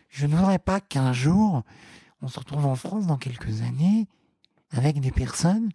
[0.10, 1.64] je ne voudrais pas qu'un jour
[2.24, 4.08] on se retrouve en France dans quelques années
[4.72, 5.70] avec des personnes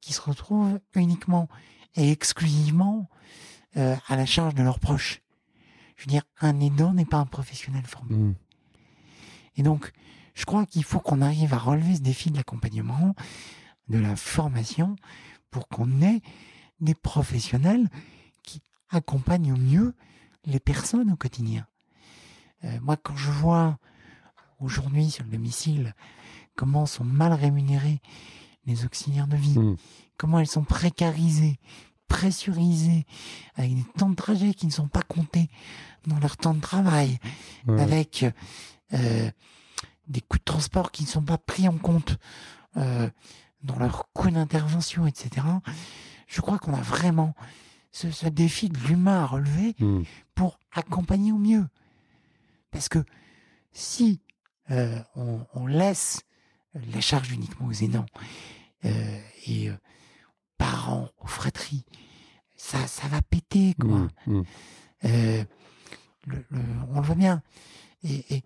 [0.00, 1.48] qui se retrouvent uniquement
[1.94, 3.08] et exclusivement
[3.76, 5.20] euh, à la charge de leurs proches.
[5.96, 8.16] Je veux dire, un aidant n'est pas un professionnel formé.
[8.16, 8.34] Mm.
[9.56, 9.92] Et donc,
[10.34, 13.14] je crois qu'il faut qu'on arrive à relever ce défi de l'accompagnement,
[13.88, 14.96] de la formation,
[15.50, 16.22] pour qu'on ait
[16.84, 17.88] des professionnels
[18.42, 19.94] qui accompagnent au mieux
[20.44, 21.66] les personnes au quotidien.
[22.64, 23.78] Euh, moi, quand je vois
[24.60, 25.94] aujourd'hui sur le domicile
[26.56, 28.00] comment sont mal rémunérés
[28.66, 29.76] les auxiliaires de vie, Mm.
[30.16, 31.58] comment elles sont précarisées,
[32.08, 33.06] pressurisées,
[33.56, 35.50] avec des temps de trajet qui ne sont pas comptés
[36.06, 37.18] dans leur temps de travail,
[37.66, 38.24] avec
[38.92, 39.30] euh,
[40.06, 42.18] des coûts de transport qui ne sont pas pris en compte
[42.76, 43.10] euh,
[43.62, 45.46] dans leur coût d'intervention, etc.
[46.26, 47.34] Je crois qu'on a vraiment
[47.92, 50.02] ce, ce défi de l'humain à relever Mm.
[50.34, 51.66] pour accompagner au mieux.
[52.70, 52.98] Parce que
[53.72, 54.20] si
[54.70, 56.22] euh, on, on laisse
[56.74, 58.06] la charge uniquement aux aidants
[58.84, 59.76] euh, et euh,
[60.58, 61.84] parents, aux fratries,
[62.56, 63.98] ça, ça va péter, quoi.
[64.26, 64.38] Mm.
[64.38, 64.42] Mm.
[65.04, 65.44] Euh,
[66.26, 67.42] le- le- on le voit bien.
[68.02, 68.44] Et, et-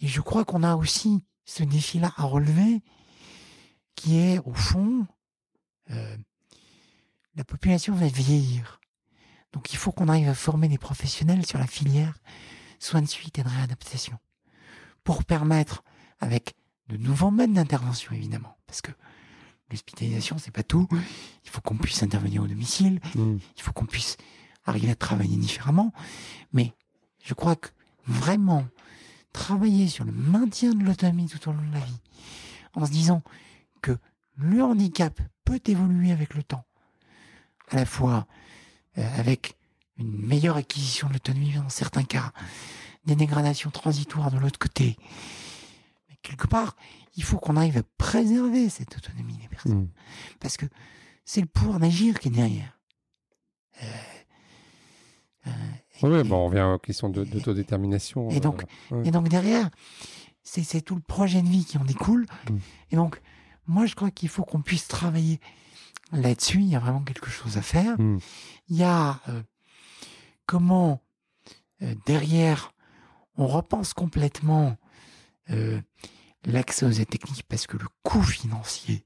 [0.00, 2.82] et je crois qu'on a aussi ce défi-là à relever,
[3.96, 5.06] qui est au fond,
[5.90, 6.16] euh,
[7.38, 8.80] la population va vieillir.
[9.52, 12.14] Donc il faut qu'on arrive à former des professionnels sur la filière
[12.80, 14.18] soins de suite et de réadaptation,
[15.04, 15.82] pour permettre,
[16.20, 16.54] avec
[16.88, 18.92] de nouveaux modes d'intervention évidemment, parce que
[19.70, 20.86] l'hospitalisation c'est pas tout.
[21.44, 23.38] Il faut qu'on puisse intervenir au domicile, Mm.
[23.56, 24.16] il faut qu'on puisse
[24.64, 25.92] arriver à travailler différemment.
[26.52, 26.72] Mais
[27.24, 27.68] je crois que
[28.06, 28.66] vraiment
[29.32, 32.00] travailler sur le maintien de l'autonomie tout au long de la vie,
[32.74, 33.22] en se disant
[33.82, 33.96] que
[34.36, 36.64] le handicap peut évoluer avec le temps,
[37.70, 38.26] à la fois
[38.98, 39.56] euh, avec
[39.96, 42.32] une meilleure acquisition de l'autonomie dans certains cas,
[43.04, 44.96] des dégradations transitoires de l'autre côté.
[46.08, 46.76] Mais quelque part,
[47.16, 49.82] il faut qu'on arrive à préserver cette autonomie des personnes.
[49.82, 49.88] Mm.
[50.40, 50.66] Parce que
[51.24, 52.78] c'est le pouvoir d'agir qui est derrière.
[53.82, 53.86] Euh,
[55.46, 55.50] euh,
[56.20, 58.30] et- bon, on revient aux questions de- d'autodétermination.
[58.30, 58.62] Et donc-.
[58.90, 59.06] Ouais.
[59.06, 59.68] et donc derrière,
[60.42, 62.26] c'est tout le projet de vie qui en découle.
[62.50, 62.56] Mm.
[62.92, 63.20] Et donc,
[63.66, 65.40] moi, je crois qu'il faut qu'on puisse travailler
[66.12, 66.58] là-dessus.
[66.58, 67.98] Il y a vraiment quelque chose à faire.
[68.00, 68.18] Mm.
[68.68, 69.42] Il y a euh,
[70.46, 71.02] comment
[71.82, 72.72] euh, derrière,
[73.36, 74.76] on repense complètement
[75.50, 75.80] euh,
[76.44, 79.04] l'accès aux aides techniques parce que le coût financier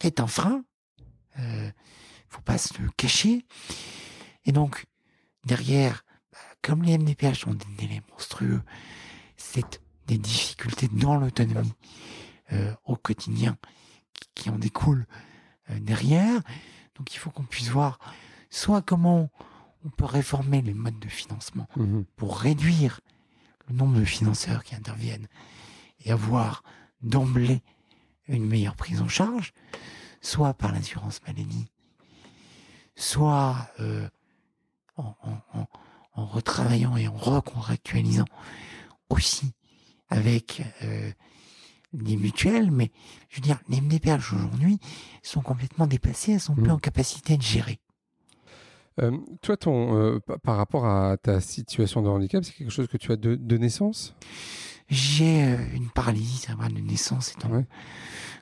[0.00, 0.64] est un frein.
[1.38, 1.70] Euh,
[2.28, 3.44] faut pas se le cacher.
[4.44, 4.86] Et donc,
[5.44, 8.62] derrière, bah, comme les MDPH ont des délais monstrueux,
[9.36, 11.74] c'est des difficultés dans l'autonomie
[12.84, 13.56] au quotidien
[14.12, 15.06] qui, qui en découlent
[15.68, 16.40] derrière.
[16.96, 17.98] Donc, il faut qu'on puisse voir
[18.50, 19.30] soit comment
[19.84, 22.04] on peut réformer les modes de financement Mhm.
[22.16, 23.00] pour réduire
[23.68, 25.26] le nombre de financeurs qui interviennent
[26.04, 26.62] et avoir
[27.02, 27.62] d'emblée
[28.28, 29.52] une meilleure prise en charge,
[30.20, 31.66] soit par l'assurance maladie,
[32.96, 34.08] soit euh,
[34.96, 35.66] en, en- en-
[36.14, 38.26] en retravaillant et en recontractualisant
[39.08, 39.52] aussi
[40.10, 41.10] avec euh,
[41.92, 42.90] des mutuelles, mais
[43.28, 44.78] je veux dire, les MDPH aujourd'hui
[45.22, 46.72] sont complètement dépassées, elles sont plus Mm.
[46.72, 47.78] en capacité de gérer.
[49.00, 52.88] Euh, toi, ton, euh, pa- par rapport à ta situation de handicap, c'est quelque chose
[52.88, 54.14] que tu as de, de naissance?
[54.88, 57.64] J'ai euh, une paralysie cérébrale de naissance étant Ouais.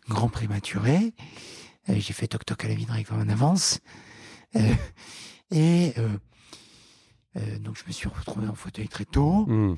[0.09, 1.15] grand prématuré.
[1.89, 3.81] Euh, j'ai fait toc-toc à la vitre comme en avance.
[5.53, 5.93] Et
[7.61, 9.47] donc je me suis retrouvé en fauteuil très tôt.
[9.47, 9.77] Hmm.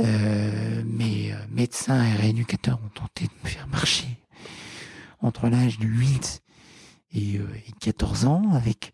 [0.00, 4.18] Euh, mes euh, médecins et rééducateurs ont tenté de me faire marcher
[5.20, 6.42] entre l'âge de 8
[7.12, 8.92] et, euh, et 14 ans avec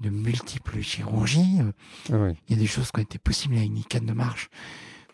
[0.00, 1.60] de multiples chirurgies.
[1.60, 1.72] Euh,
[2.12, 2.34] Ah.
[2.48, 4.48] Il y a des choses qui ont été possibles avec une canne de marche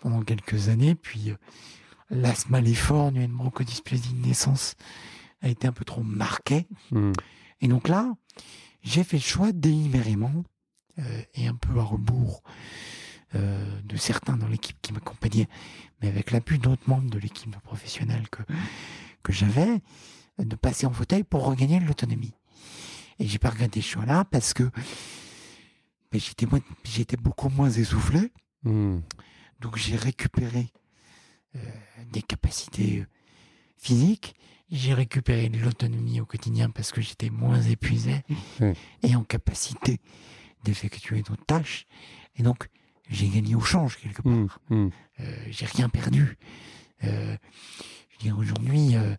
[0.00, 0.94] pendant quelques années.
[0.94, 1.36] Puis euh,
[2.10, 4.74] l'asthme à l'effort, une bronchodysplasie de naissance
[5.42, 6.66] a été un peu trop marqué.
[6.90, 7.12] Hmm.
[7.60, 8.12] Et donc là,
[8.82, 10.44] j'ai fait le choix délibérément
[10.98, 12.42] euh, et un peu à rebours
[13.34, 15.48] euh, de certains dans l'équipe qui m'accompagnaient,
[16.00, 18.42] mais avec l'appui d'autres membres de l'équipe de professionnels que,
[19.22, 19.80] que j'avais,
[20.40, 22.34] euh, de passer en fauteuil pour regagner l'autonomie.
[23.18, 24.70] Et j'ai pas regretté ce choix-là parce que
[26.12, 28.32] j'étais moins- j'étais beaucoup moins essoufflé.
[28.62, 29.00] Hmm.
[29.60, 30.68] Donc j'ai récupéré
[31.56, 31.58] euh,
[32.12, 33.04] des capacités
[33.76, 34.34] physiques,
[34.70, 38.22] j'ai récupéré de l'autonomie au quotidien parce que j'étais moins épuisé
[39.02, 39.98] et en capacité
[40.64, 41.86] d'effectuer d'autres tâches.
[42.36, 42.68] Et donc
[43.08, 44.32] j'ai gagné au change quelque part.
[44.32, 44.48] Hmm.
[44.70, 44.88] Hmm.
[45.20, 46.36] Euh, j'ai rien perdu.
[47.04, 47.36] Euh,
[48.10, 49.14] je veux dire aujourd'hui, euh,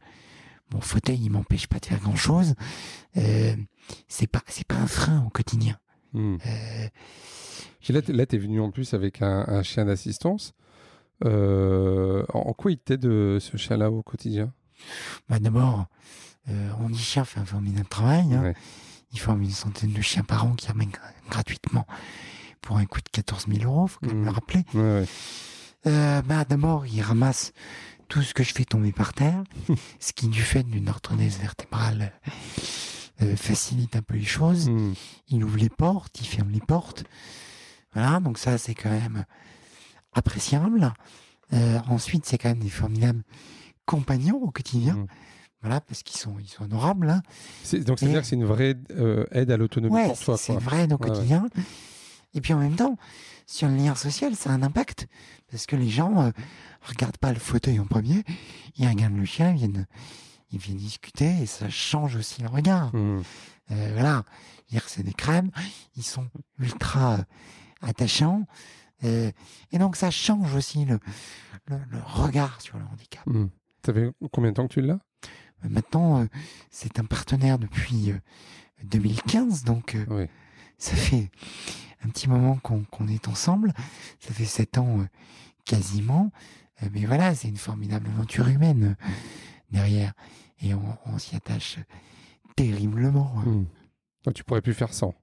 [0.73, 2.55] mon fauteuil il m'empêche pas de faire grand chose.
[4.07, 5.77] C'est pas c'est pas un frein au quotidien.
[6.15, 6.37] Euh,
[7.87, 10.53] Et là, t'es- là, tu es venu en plus avec un, un chien d'assistance.
[11.25, 14.53] En quoi il t'aide ce chien-là au quotidien?
[15.27, 15.87] Bah d'abord,
[16.47, 18.33] euh, Andy Chien fait un formidable travail.
[18.33, 18.41] hein.
[18.43, 18.53] Ouais.
[19.11, 21.85] Il forme une centaine de chiens par an qui amènent gra- gratuitement
[22.61, 24.25] pour un coût de 14 000 euros, faut quand même Mhm.
[24.25, 24.63] le rappeler.
[24.73, 25.05] Ouais, ouais.
[25.87, 27.53] Euh, bah d'abord, il ramasse
[28.09, 29.43] tout ce que je fais tomber par terre,
[29.99, 32.11] ce qui du fait d'une orthonèse vertébrale
[33.21, 34.69] euh, facilite un peu les choses.
[34.69, 34.93] Hmm.
[35.29, 37.03] Il ouvre les portes, il ferme les portes.
[37.93, 39.25] Voilà, donc ça c'est quand même
[40.13, 40.93] appréciable.
[41.53, 43.23] Euh, ensuite, c'est quand même des formidables
[43.85, 44.95] compagnons au quotidien.
[44.95, 45.07] Mhm.
[45.61, 47.09] Voilà, parce qu'ils sont, ils sont honorables.
[47.09, 47.21] hein.
[47.83, 50.37] Donc, c'est-à-dire que c'est une vraie euh, aide à l'autonomie Ouais, pour toi.
[50.37, 51.47] c'est vrai au Ouais, quotidien.
[52.33, 52.97] Et puis en même temps,
[53.45, 55.07] sur le lien social, ça a un impact.
[55.49, 56.31] Parce que les gens euh,
[56.81, 58.23] regardent pas le fauteuil en premier,
[58.75, 59.87] ils regardent le chien, ils viennent,
[60.51, 62.93] ils viennent discuter et ça change aussi le regard.
[62.95, 63.21] Hmm.
[63.71, 64.23] Euh, voilà,
[64.69, 65.51] dire c'est des crèmes,
[65.95, 66.27] ils sont
[66.59, 67.23] ultra euh,
[67.81, 68.45] attachants.
[69.03, 69.31] Euh,
[69.71, 70.99] et donc ça change aussi le,
[71.67, 73.25] le, le regard sur le handicap.
[73.25, 73.47] Hmm.
[73.85, 74.99] Ça fait combien de temps que tu l'as?
[75.63, 76.25] Maintenant, euh,
[76.69, 78.19] c'est un partenaire depuis euh,
[78.83, 80.25] 2015, donc euh, Oui.
[80.77, 81.31] ça fait
[82.05, 83.73] un petit moment qu'on est ensemble.
[84.19, 85.07] Ça fait sept ans euh,
[85.65, 86.31] quasiment.
[86.83, 89.09] Euh, mais voilà, c'est une formidable aventure humaine euh,
[89.71, 90.13] derrière.
[90.61, 91.77] Et on, on s'y attache
[92.55, 93.33] terriblement.
[93.45, 93.49] euh.
[93.49, 93.65] Hmm.
[94.25, 95.13] Donc, tu pourrais plus faire sans.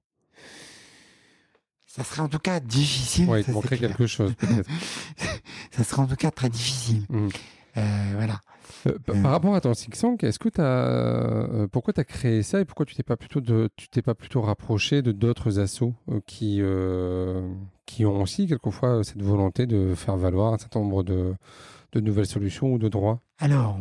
[1.85, 3.27] Ça serait en tout cas difficile.
[3.27, 4.33] Ouais, il ça, te manquerait quelque chose,
[5.71, 7.05] ça serait en tout cas très difficile.
[7.09, 7.29] Hmm.
[7.77, 8.39] Euh, voilà.
[8.87, 9.21] Euh, par- Euh.
[9.21, 12.65] Par rapport à ton Sixank, est-ce que tu as pourquoi tu as créé ça et
[12.65, 15.93] pourquoi tu t'es pas plutôt de tu t'es pas plutôt rapproché de d'autres assos
[16.25, 16.61] qui
[17.85, 21.33] qui ont aussi quelquefois cette volonté de faire valoir un certain nombre de
[21.93, 23.21] de nouvelles solutions ou de droits?
[23.39, 23.79] Alors,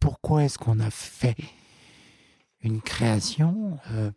[0.00, 1.36] pourquoi est-ce qu'on a fait
[2.62, 3.78] une création?
[3.92, 4.10] Euh,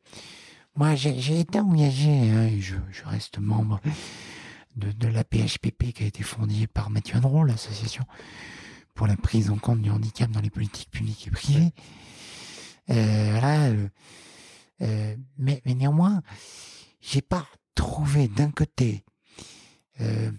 [0.75, 3.79] Moi, j'ai j'ai été engagé, hein, et je, je reste membre
[4.75, 8.03] de, de la PHPP qui a été fondée par Mathieu Andron, l'association
[8.99, 11.71] pour la prise en compte du handicap dans les politiques publiques et privées.
[12.89, 13.87] Euh, voilà, euh,
[14.81, 16.21] euh, mais, mais néanmoins,
[16.99, 19.05] j'ai pas trouvé d'un côté
[20.01, 20.29] euh,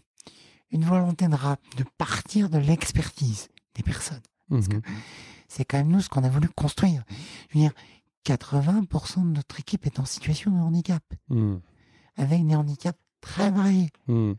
[0.72, 4.20] une volonté de, rap- de partir de l'expertise des personnes.
[4.50, 4.82] Mhm.
[5.48, 7.02] C'est quand même nous ce qu'on a voulu construire.
[7.48, 7.72] Je veux dire,
[8.26, 11.60] 80% de notre équipe est en situation de handicap, Hmm.
[12.18, 13.88] avec des handicaps très variés.
[14.06, 14.34] Hmm.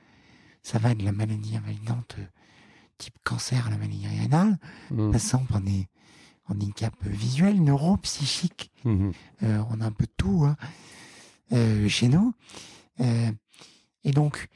[0.61, 2.17] Ça va de la maladie invalidante
[3.01, 4.57] type cancer à la maladie rénale,
[4.91, 5.11] Hmm.
[5.11, 5.87] passant par des
[6.47, 8.71] handicaps visuels, neuropsychiques.
[8.85, 9.11] Mhm.
[9.43, 10.55] Euh, on a un peu de tout hein,
[11.51, 12.33] euh, chez nous.
[12.99, 13.31] Euh,
[14.03, 14.47] et donc,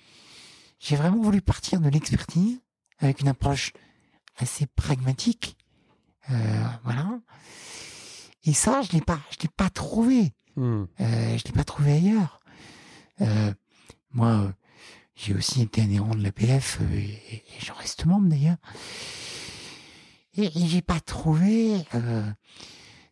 [0.80, 2.60] j'ai vraiment voulu partir de l'expertise
[3.00, 3.74] avec une approche
[4.38, 5.58] assez pragmatique.
[6.84, 7.20] Voilà.
[8.44, 10.34] Et ça, je l'ai pas, je l'ai pas trouvé.
[10.58, 10.86] Euh,
[11.38, 12.42] je l'ai pas trouvé ailleurs.
[14.12, 14.54] Moi,
[15.16, 18.58] j'ai aussi été adhérent de l'APF euh, et, et j'en reste membre d'ailleurs.
[20.36, 22.30] Et, et j'ai pas trouvé euh,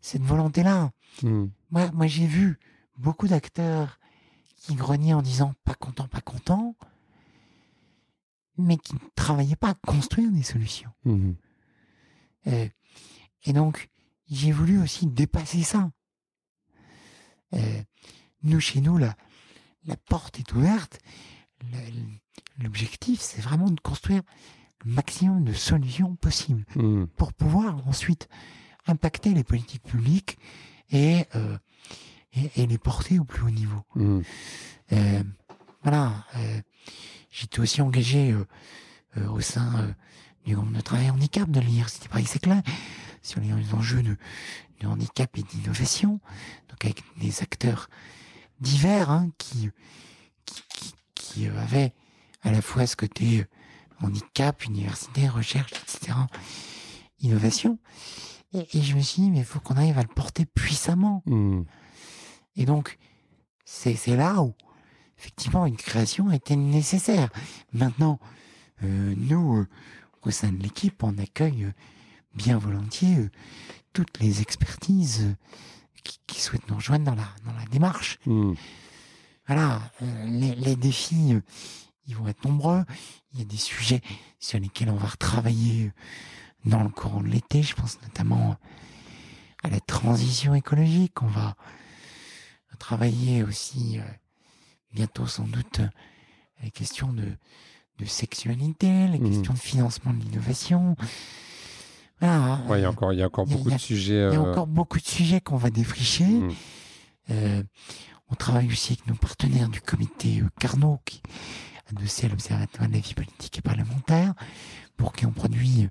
[0.01, 0.91] cette volonté-là.
[1.21, 1.47] Hmm.
[1.71, 2.59] Moi, moi j'ai vu
[2.97, 3.99] beaucoup d'acteurs
[4.57, 6.75] qui grognaient en disant pas content, pas content,
[8.57, 10.91] mais qui ne travaillaient pas à construire des solutions.
[11.05, 11.35] Mhm.
[12.47, 12.69] Euh,
[13.45, 13.89] et donc,
[14.29, 15.91] j'ai voulu aussi dépasser ça.
[17.53, 17.81] Euh,
[18.43, 19.15] nous, chez nous, la,
[19.85, 20.99] la porte est ouverte.
[22.61, 24.21] L'objectif, c'est vraiment de construire
[24.85, 27.07] le maximum de solutions possibles Mhm.
[27.17, 28.27] pour pouvoir ensuite
[28.87, 30.37] impacter les politiques publiques
[30.91, 31.57] et, euh,
[32.33, 33.81] et, et les porter au plus haut niveau.
[33.95, 34.23] Mhm.
[34.91, 35.23] Euh,
[35.83, 36.25] voilà.
[36.35, 36.61] euh,
[37.31, 39.95] J'étais aussi engagé euh, au sein
[40.45, 42.61] du groupe de travail handicap de l'Université Paris-Saclay
[43.23, 44.15] sur les enjeux de,
[44.81, 46.19] de handicap et d'innovation,
[46.69, 47.89] donc avec des acteurs
[48.59, 49.69] divers hein, qui,
[50.45, 50.93] qui, qui,
[51.33, 51.93] qui, euh, avaient
[52.41, 56.13] à la fois ce côté euh, handicap, université, recherche, etc.,
[57.19, 57.79] innovation.
[58.53, 61.23] Et, et je me suis dit, mais il faut qu'on arrive à le porter puissamment.
[61.25, 61.65] Mhm.
[62.55, 62.97] Et donc,
[63.65, 64.53] c'est là où,
[65.17, 67.29] effectivement, une création était nécessaire.
[67.71, 68.19] Maintenant,
[68.83, 69.67] euh, nous, euh,
[70.23, 71.71] au sein de l'équipe, on accueille euh,
[72.35, 73.29] bien volontiers
[73.93, 75.35] toutes les expertises
[76.03, 78.19] qui, qui souhaitent nous rejoindre dans la, dans la démarche.
[78.25, 78.55] Mhm.
[79.47, 81.41] Voilà, euh, les, les défis, euh,
[82.07, 82.83] ils vont être nombreux.
[83.33, 84.01] Il y a des sujets
[84.39, 85.91] sur lesquels on va retravailler euh,
[86.69, 87.61] dans le courant de l'été.
[87.63, 88.55] Je pense notamment
[89.63, 91.21] à la transition écologique.
[91.21, 91.55] On va
[92.79, 94.03] travailler aussi euh,
[94.93, 95.81] bientôt sans doute
[96.61, 97.27] les questions de,
[97.99, 99.29] de sexualité, les Mhm.
[99.29, 100.95] questions de financement de l'innovation.
[102.19, 102.61] Voilà.
[102.67, 103.75] Ouais, il y a encore, il y a encore Il y a- beaucoup il y
[103.75, 104.13] a- de sujets.
[104.13, 106.25] Il y a euh, encore beaucoup de sujets qu'on va défricher.
[106.25, 106.53] mhm.
[108.33, 111.21] Euh, on travaille aussi avec nos partenaires du comité euh, Carnot, qui
[111.91, 114.33] adossé à l'Observatoire de la vie politique et parlementaire,
[114.97, 115.89] pour qui on produit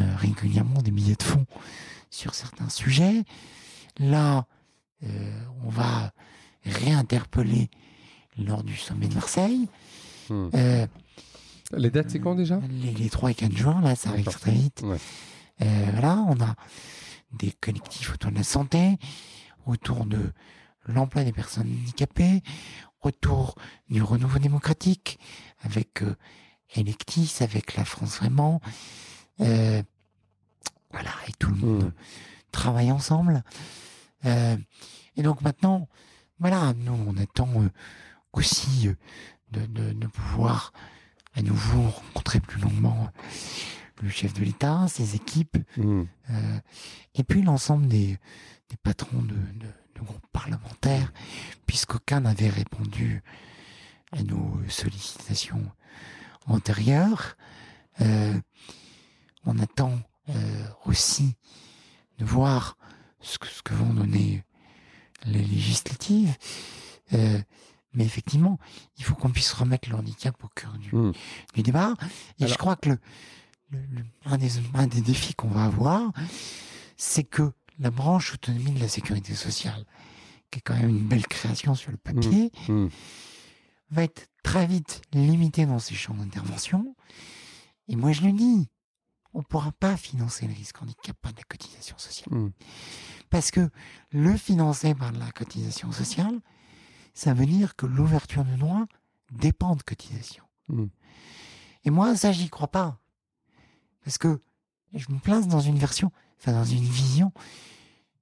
[0.00, 1.46] euh, régulièrement des billets de fonds
[2.10, 3.24] sur certains sujets.
[3.98, 4.46] Là,
[5.04, 6.12] euh, on va
[6.64, 7.70] réinterpeller
[8.38, 9.68] lors du sommet de Marseille.
[10.30, 10.86] Euh,
[11.76, 12.60] Les dates, c'est quand déjà?
[12.70, 14.82] les, les 3 et 4 juin, là, ça arrive très vite.
[14.82, 14.98] Ouais.
[15.62, 16.54] Euh, voilà, on a
[17.32, 18.96] des collectifs autour de la santé,
[19.66, 20.32] autour de
[20.86, 22.42] l'emploi des personnes handicapées,
[23.02, 23.54] autour
[23.90, 25.18] du renouveau démocratique,
[25.62, 26.16] avec euh,
[26.74, 28.60] Electis, avec la France Vraiment.
[29.40, 29.82] Euh,
[30.90, 31.92] voilà, et tout le monde Mhm.
[32.52, 33.42] travaille ensemble.
[34.24, 34.56] Euh,
[35.16, 35.88] et donc maintenant,
[36.38, 37.68] voilà, nous, on attend euh,
[38.32, 38.88] aussi
[39.50, 40.72] de, de, de pouvoir
[41.34, 43.08] à nouveau rencontrer plus longuement
[44.02, 46.04] le chef de l'État, ses équipes, euh,
[47.14, 48.18] et puis l'ensemble des,
[48.70, 51.12] des patrons de, de, de groupes parlementaires,
[51.66, 53.22] puisqu'aucun n'avait répondu
[54.12, 55.70] à nos sollicitations
[56.46, 57.36] antérieures.
[58.00, 58.38] Euh,
[59.46, 59.98] on attend
[60.30, 61.34] euh, aussi
[62.18, 62.76] de voir
[63.20, 64.44] ce que, ce que vont donner
[65.26, 66.34] les législatives.
[67.12, 67.40] Euh,
[67.92, 68.58] mais effectivement,
[68.98, 71.12] il faut qu'on puisse remettre le handicap au cœur du, Mhm.
[71.54, 71.94] du débat.
[72.40, 72.98] Et je crois que le,
[73.70, 76.12] le- le- un, des, un des défis qu'on va avoir,
[76.96, 79.84] c'est que la branche autonomie de la sécurité sociale,
[80.50, 82.88] qui est quand même une belle création sur le papier, Mhm.
[83.90, 86.94] va être très vite limitée dans ses champs d'intervention.
[87.88, 88.68] Et moi, je le dis,
[89.32, 92.34] on ne pourra pas financer le risque handicap par de la cotisation sociale.
[92.38, 92.52] Mhm.
[93.30, 93.68] Parce que
[94.12, 96.40] le financer par de la cotisation sociale,
[97.14, 98.86] ça veut dire que l'ouverture de droit
[99.32, 100.44] dépend de cotisation.
[101.84, 102.98] Et moi, ça, j'y crois pas.
[104.04, 104.40] Parce que
[104.94, 107.32] je me place dans une version, enfin, dans une vision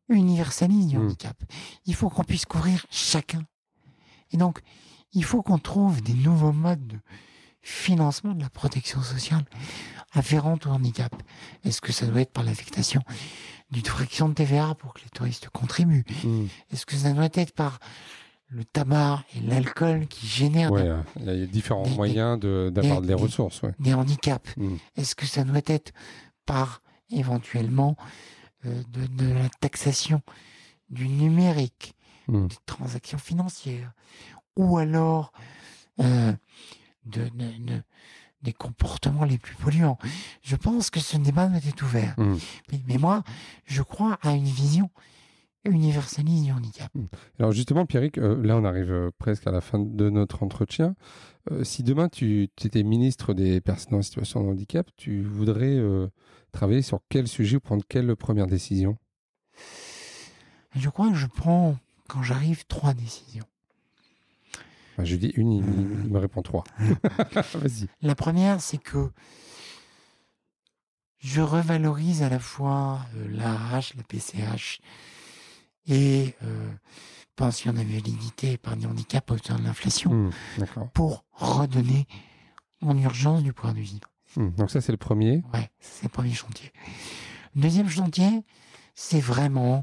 [0.09, 1.05] universaliste du Mhm.
[1.07, 1.37] handicap.
[1.87, 3.43] Il faut qu'on puisse couvrir chacun.
[4.31, 4.61] Et donc,
[5.13, 6.99] il faut qu'on trouve des nouveaux modes de
[7.61, 9.45] financement de la protection sociale
[10.13, 11.15] afférente au handicap.
[11.65, 13.01] Est-ce que ça doit être par l'affectation
[13.71, 16.05] d'une fraction de TVA pour que les touristes contribuent?
[16.25, 16.49] Mhm.
[16.71, 17.79] Est-ce que ça doit être par
[18.49, 22.39] le tabac et l'alcool qui génèrent Ouais, des- euh, il y a différents des- moyens
[22.39, 23.63] de- d'avoir des- des des- ressources.
[23.63, 23.73] Ouais.
[23.79, 24.79] des handicaps Mhm.
[24.97, 25.93] Est-ce que ça doit être
[26.45, 26.82] par
[27.13, 27.97] éventuellement
[28.67, 30.23] euh, de, de la taxation
[30.91, 31.95] du numérique,
[32.29, 32.47] Mhm.
[32.49, 33.93] des transactions financières,
[34.57, 35.33] ou alors
[36.01, 36.33] euh,
[37.05, 37.83] de, de- de-
[38.43, 39.99] des comportements les plus polluants
[40.43, 42.15] Je pense que ce débat doit être ouvert.
[42.19, 43.23] Mais, mais moi,
[43.67, 44.91] je crois à une vision
[45.65, 46.91] universaliste du handicap.
[47.39, 50.95] Alors justement, Pierrick, euh, là on arrive euh, presque à la fin de notre entretien.
[51.51, 56.09] Euh, si demain tu, étais ministre des personnes en situation de handicap, tu voudrais euh,
[56.53, 58.99] travailler sur quel sujet ou prendre quelle première décision?
[60.75, 61.77] Je crois que je prends,
[62.09, 63.45] quand j'arrive, trois décisions.
[64.93, 65.65] Enfin, Je dis une, il,
[66.05, 66.65] il me répond trois.
[66.79, 67.89] Vas-y.
[68.03, 69.11] La première, c'est que
[71.19, 74.81] je revalorise à la fois l'AH, la PCH
[75.89, 76.71] et euh,
[77.37, 80.31] pension d'invalidité par des handicap au sein de l'inflation Hmm,
[80.95, 82.07] pour redonner
[82.83, 84.09] en urgence du pouvoir de vivre.
[84.37, 85.43] Hmm, Donc ça, c'est le premier.
[85.53, 86.73] Ouais, c'est le premier chantier.
[87.55, 88.45] Le deuxième chantier,
[88.95, 89.83] c'est vraiment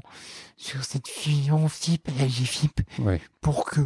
[0.56, 3.20] sur cette fusion FIP LGFIP Ouais.
[3.40, 3.80] pour que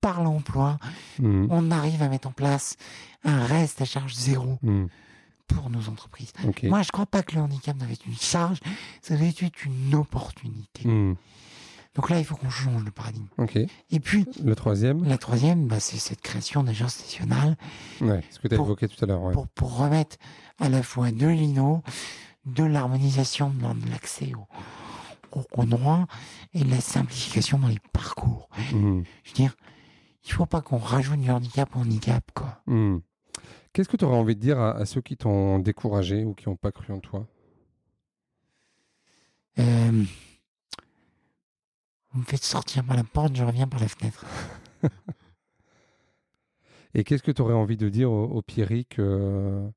[0.00, 0.78] par l'emploi,
[1.18, 2.76] Hmm, on arrive à mettre en place
[3.24, 4.58] un reste à charge zéro
[5.46, 6.32] pour nos entreprises.
[6.64, 8.58] Moi, je crois pas que le handicap doit être une charge,
[9.02, 10.82] ça doit être une opportunité.
[11.94, 13.26] Donc là, il faut qu'on change de paradigme.
[13.38, 13.56] Ok.
[13.56, 15.04] Et puis, Le troisième.
[15.04, 17.56] la troisième, bah, c'est cette création d'agences nationales
[18.00, 18.20] Ouais.
[18.30, 19.22] Ce que tu as Pour- évoqué tout à l'heure.
[19.22, 19.32] Ouais.
[19.32, 20.16] pour, pour remettre
[20.58, 21.82] à la fois de l'INO,
[22.46, 26.06] de l'harmonisation de de l'accès au, au, au droit
[26.52, 28.48] et de la simplification dans les parcours.
[28.72, 29.54] Hmm, Je veux dire,
[30.26, 32.60] il faut pas qu'on rajoute du handicap au handicap, quoi.
[32.66, 32.98] hmm.
[33.72, 36.48] Qu'est-ce que tu aurais envie de dire à, à ceux qui t'ont découragé ou qui
[36.48, 37.26] n'ont pas cru en toi?
[39.58, 40.04] Euh,
[42.14, 44.24] vous me faites sortir par la porte, je reviens par la fenêtre.
[46.94, 49.68] Et qu'est-ce que tu aurais envie de dire au, au Pierrick, euh,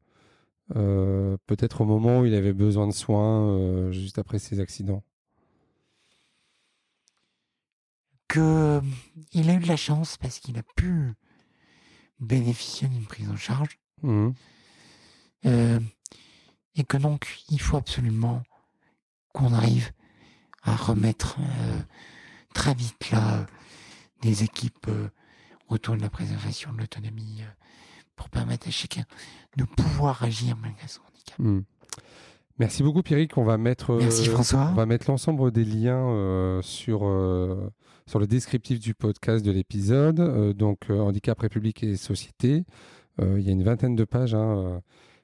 [0.76, 5.04] euh, peut-être au moment où il avait besoin de soins, euh, juste après ses accidents?
[8.28, 8.82] Que
[9.32, 11.14] il a eu de la chance parce qu'il a pu
[12.20, 13.80] bénéficier d'une prise en charge.
[15.46, 15.80] Euh,
[16.76, 18.44] et que donc, il faut absolument
[19.34, 19.92] qu'on arrive
[20.62, 21.40] à remettre
[22.58, 23.46] très vite là
[24.24, 25.10] des équipes euh,
[25.70, 27.52] autour de la préservation de l'autonomie euh,
[28.16, 29.04] pour permettre à chacun
[29.58, 31.38] de pouvoir agir malgré son handicap.
[31.38, 31.64] Mhm.
[32.58, 33.38] Merci beaucoup Pierrick.
[33.38, 34.70] On va mettre, euh, Merci François.
[34.72, 37.72] on va mettre l'ensemble des liens euh, sur, euh,
[38.08, 40.20] sur le descriptif du podcast de l'épisode.
[40.20, 42.66] Euh, donc Handicap, République et Société.
[43.20, 44.80] Il y a une vingtaine de pages hein,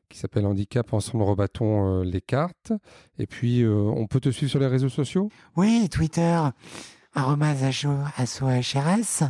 [0.09, 2.73] qui s'appelle Handicap, ensemble rebattons les cartes.
[3.19, 5.29] Et puis on peut te suivre sur les réseaux sociaux?
[5.55, 6.39] Oui, Twitter,
[7.15, 7.63] arrobase
[8.17, 9.29] ASOHRS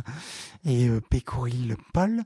[0.64, 2.22] et euh, Pécoury le Paul.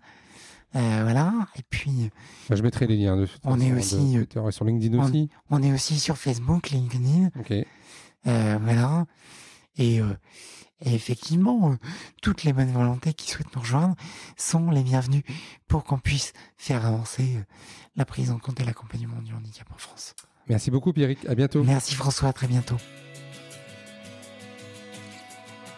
[0.77, 1.33] Euh, voilà.
[1.57, 2.11] Et puis,
[2.49, 4.99] Bah, Je mettrai les liens de On est de aussi, euh, Twitter et sur LinkedIn
[4.99, 5.31] on- aussi.
[5.51, 7.31] on est aussi sur Facebook, LinkedIn.
[7.41, 7.53] Ok.
[8.27, 9.07] Euh, voilà.
[9.79, 10.13] Et, euh,
[10.81, 11.77] et effectivement, euh,
[12.23, 13.95] toutes les bonnes volontés qui souhaitent nous rejoindre
[14.37, 15.25] sont les bienvenues
[15.69, 17.43] pour qu'on puisse faire avancer euh,
[17.97, 20.15] la prise en compte et l'accompagnement du handicap en France.
[20.49, 21.25] Merci beaucoup Pierrick.
[21.27, 21.65] À bientôt.
[21.65, 22.77] Merci François, à très bientôt.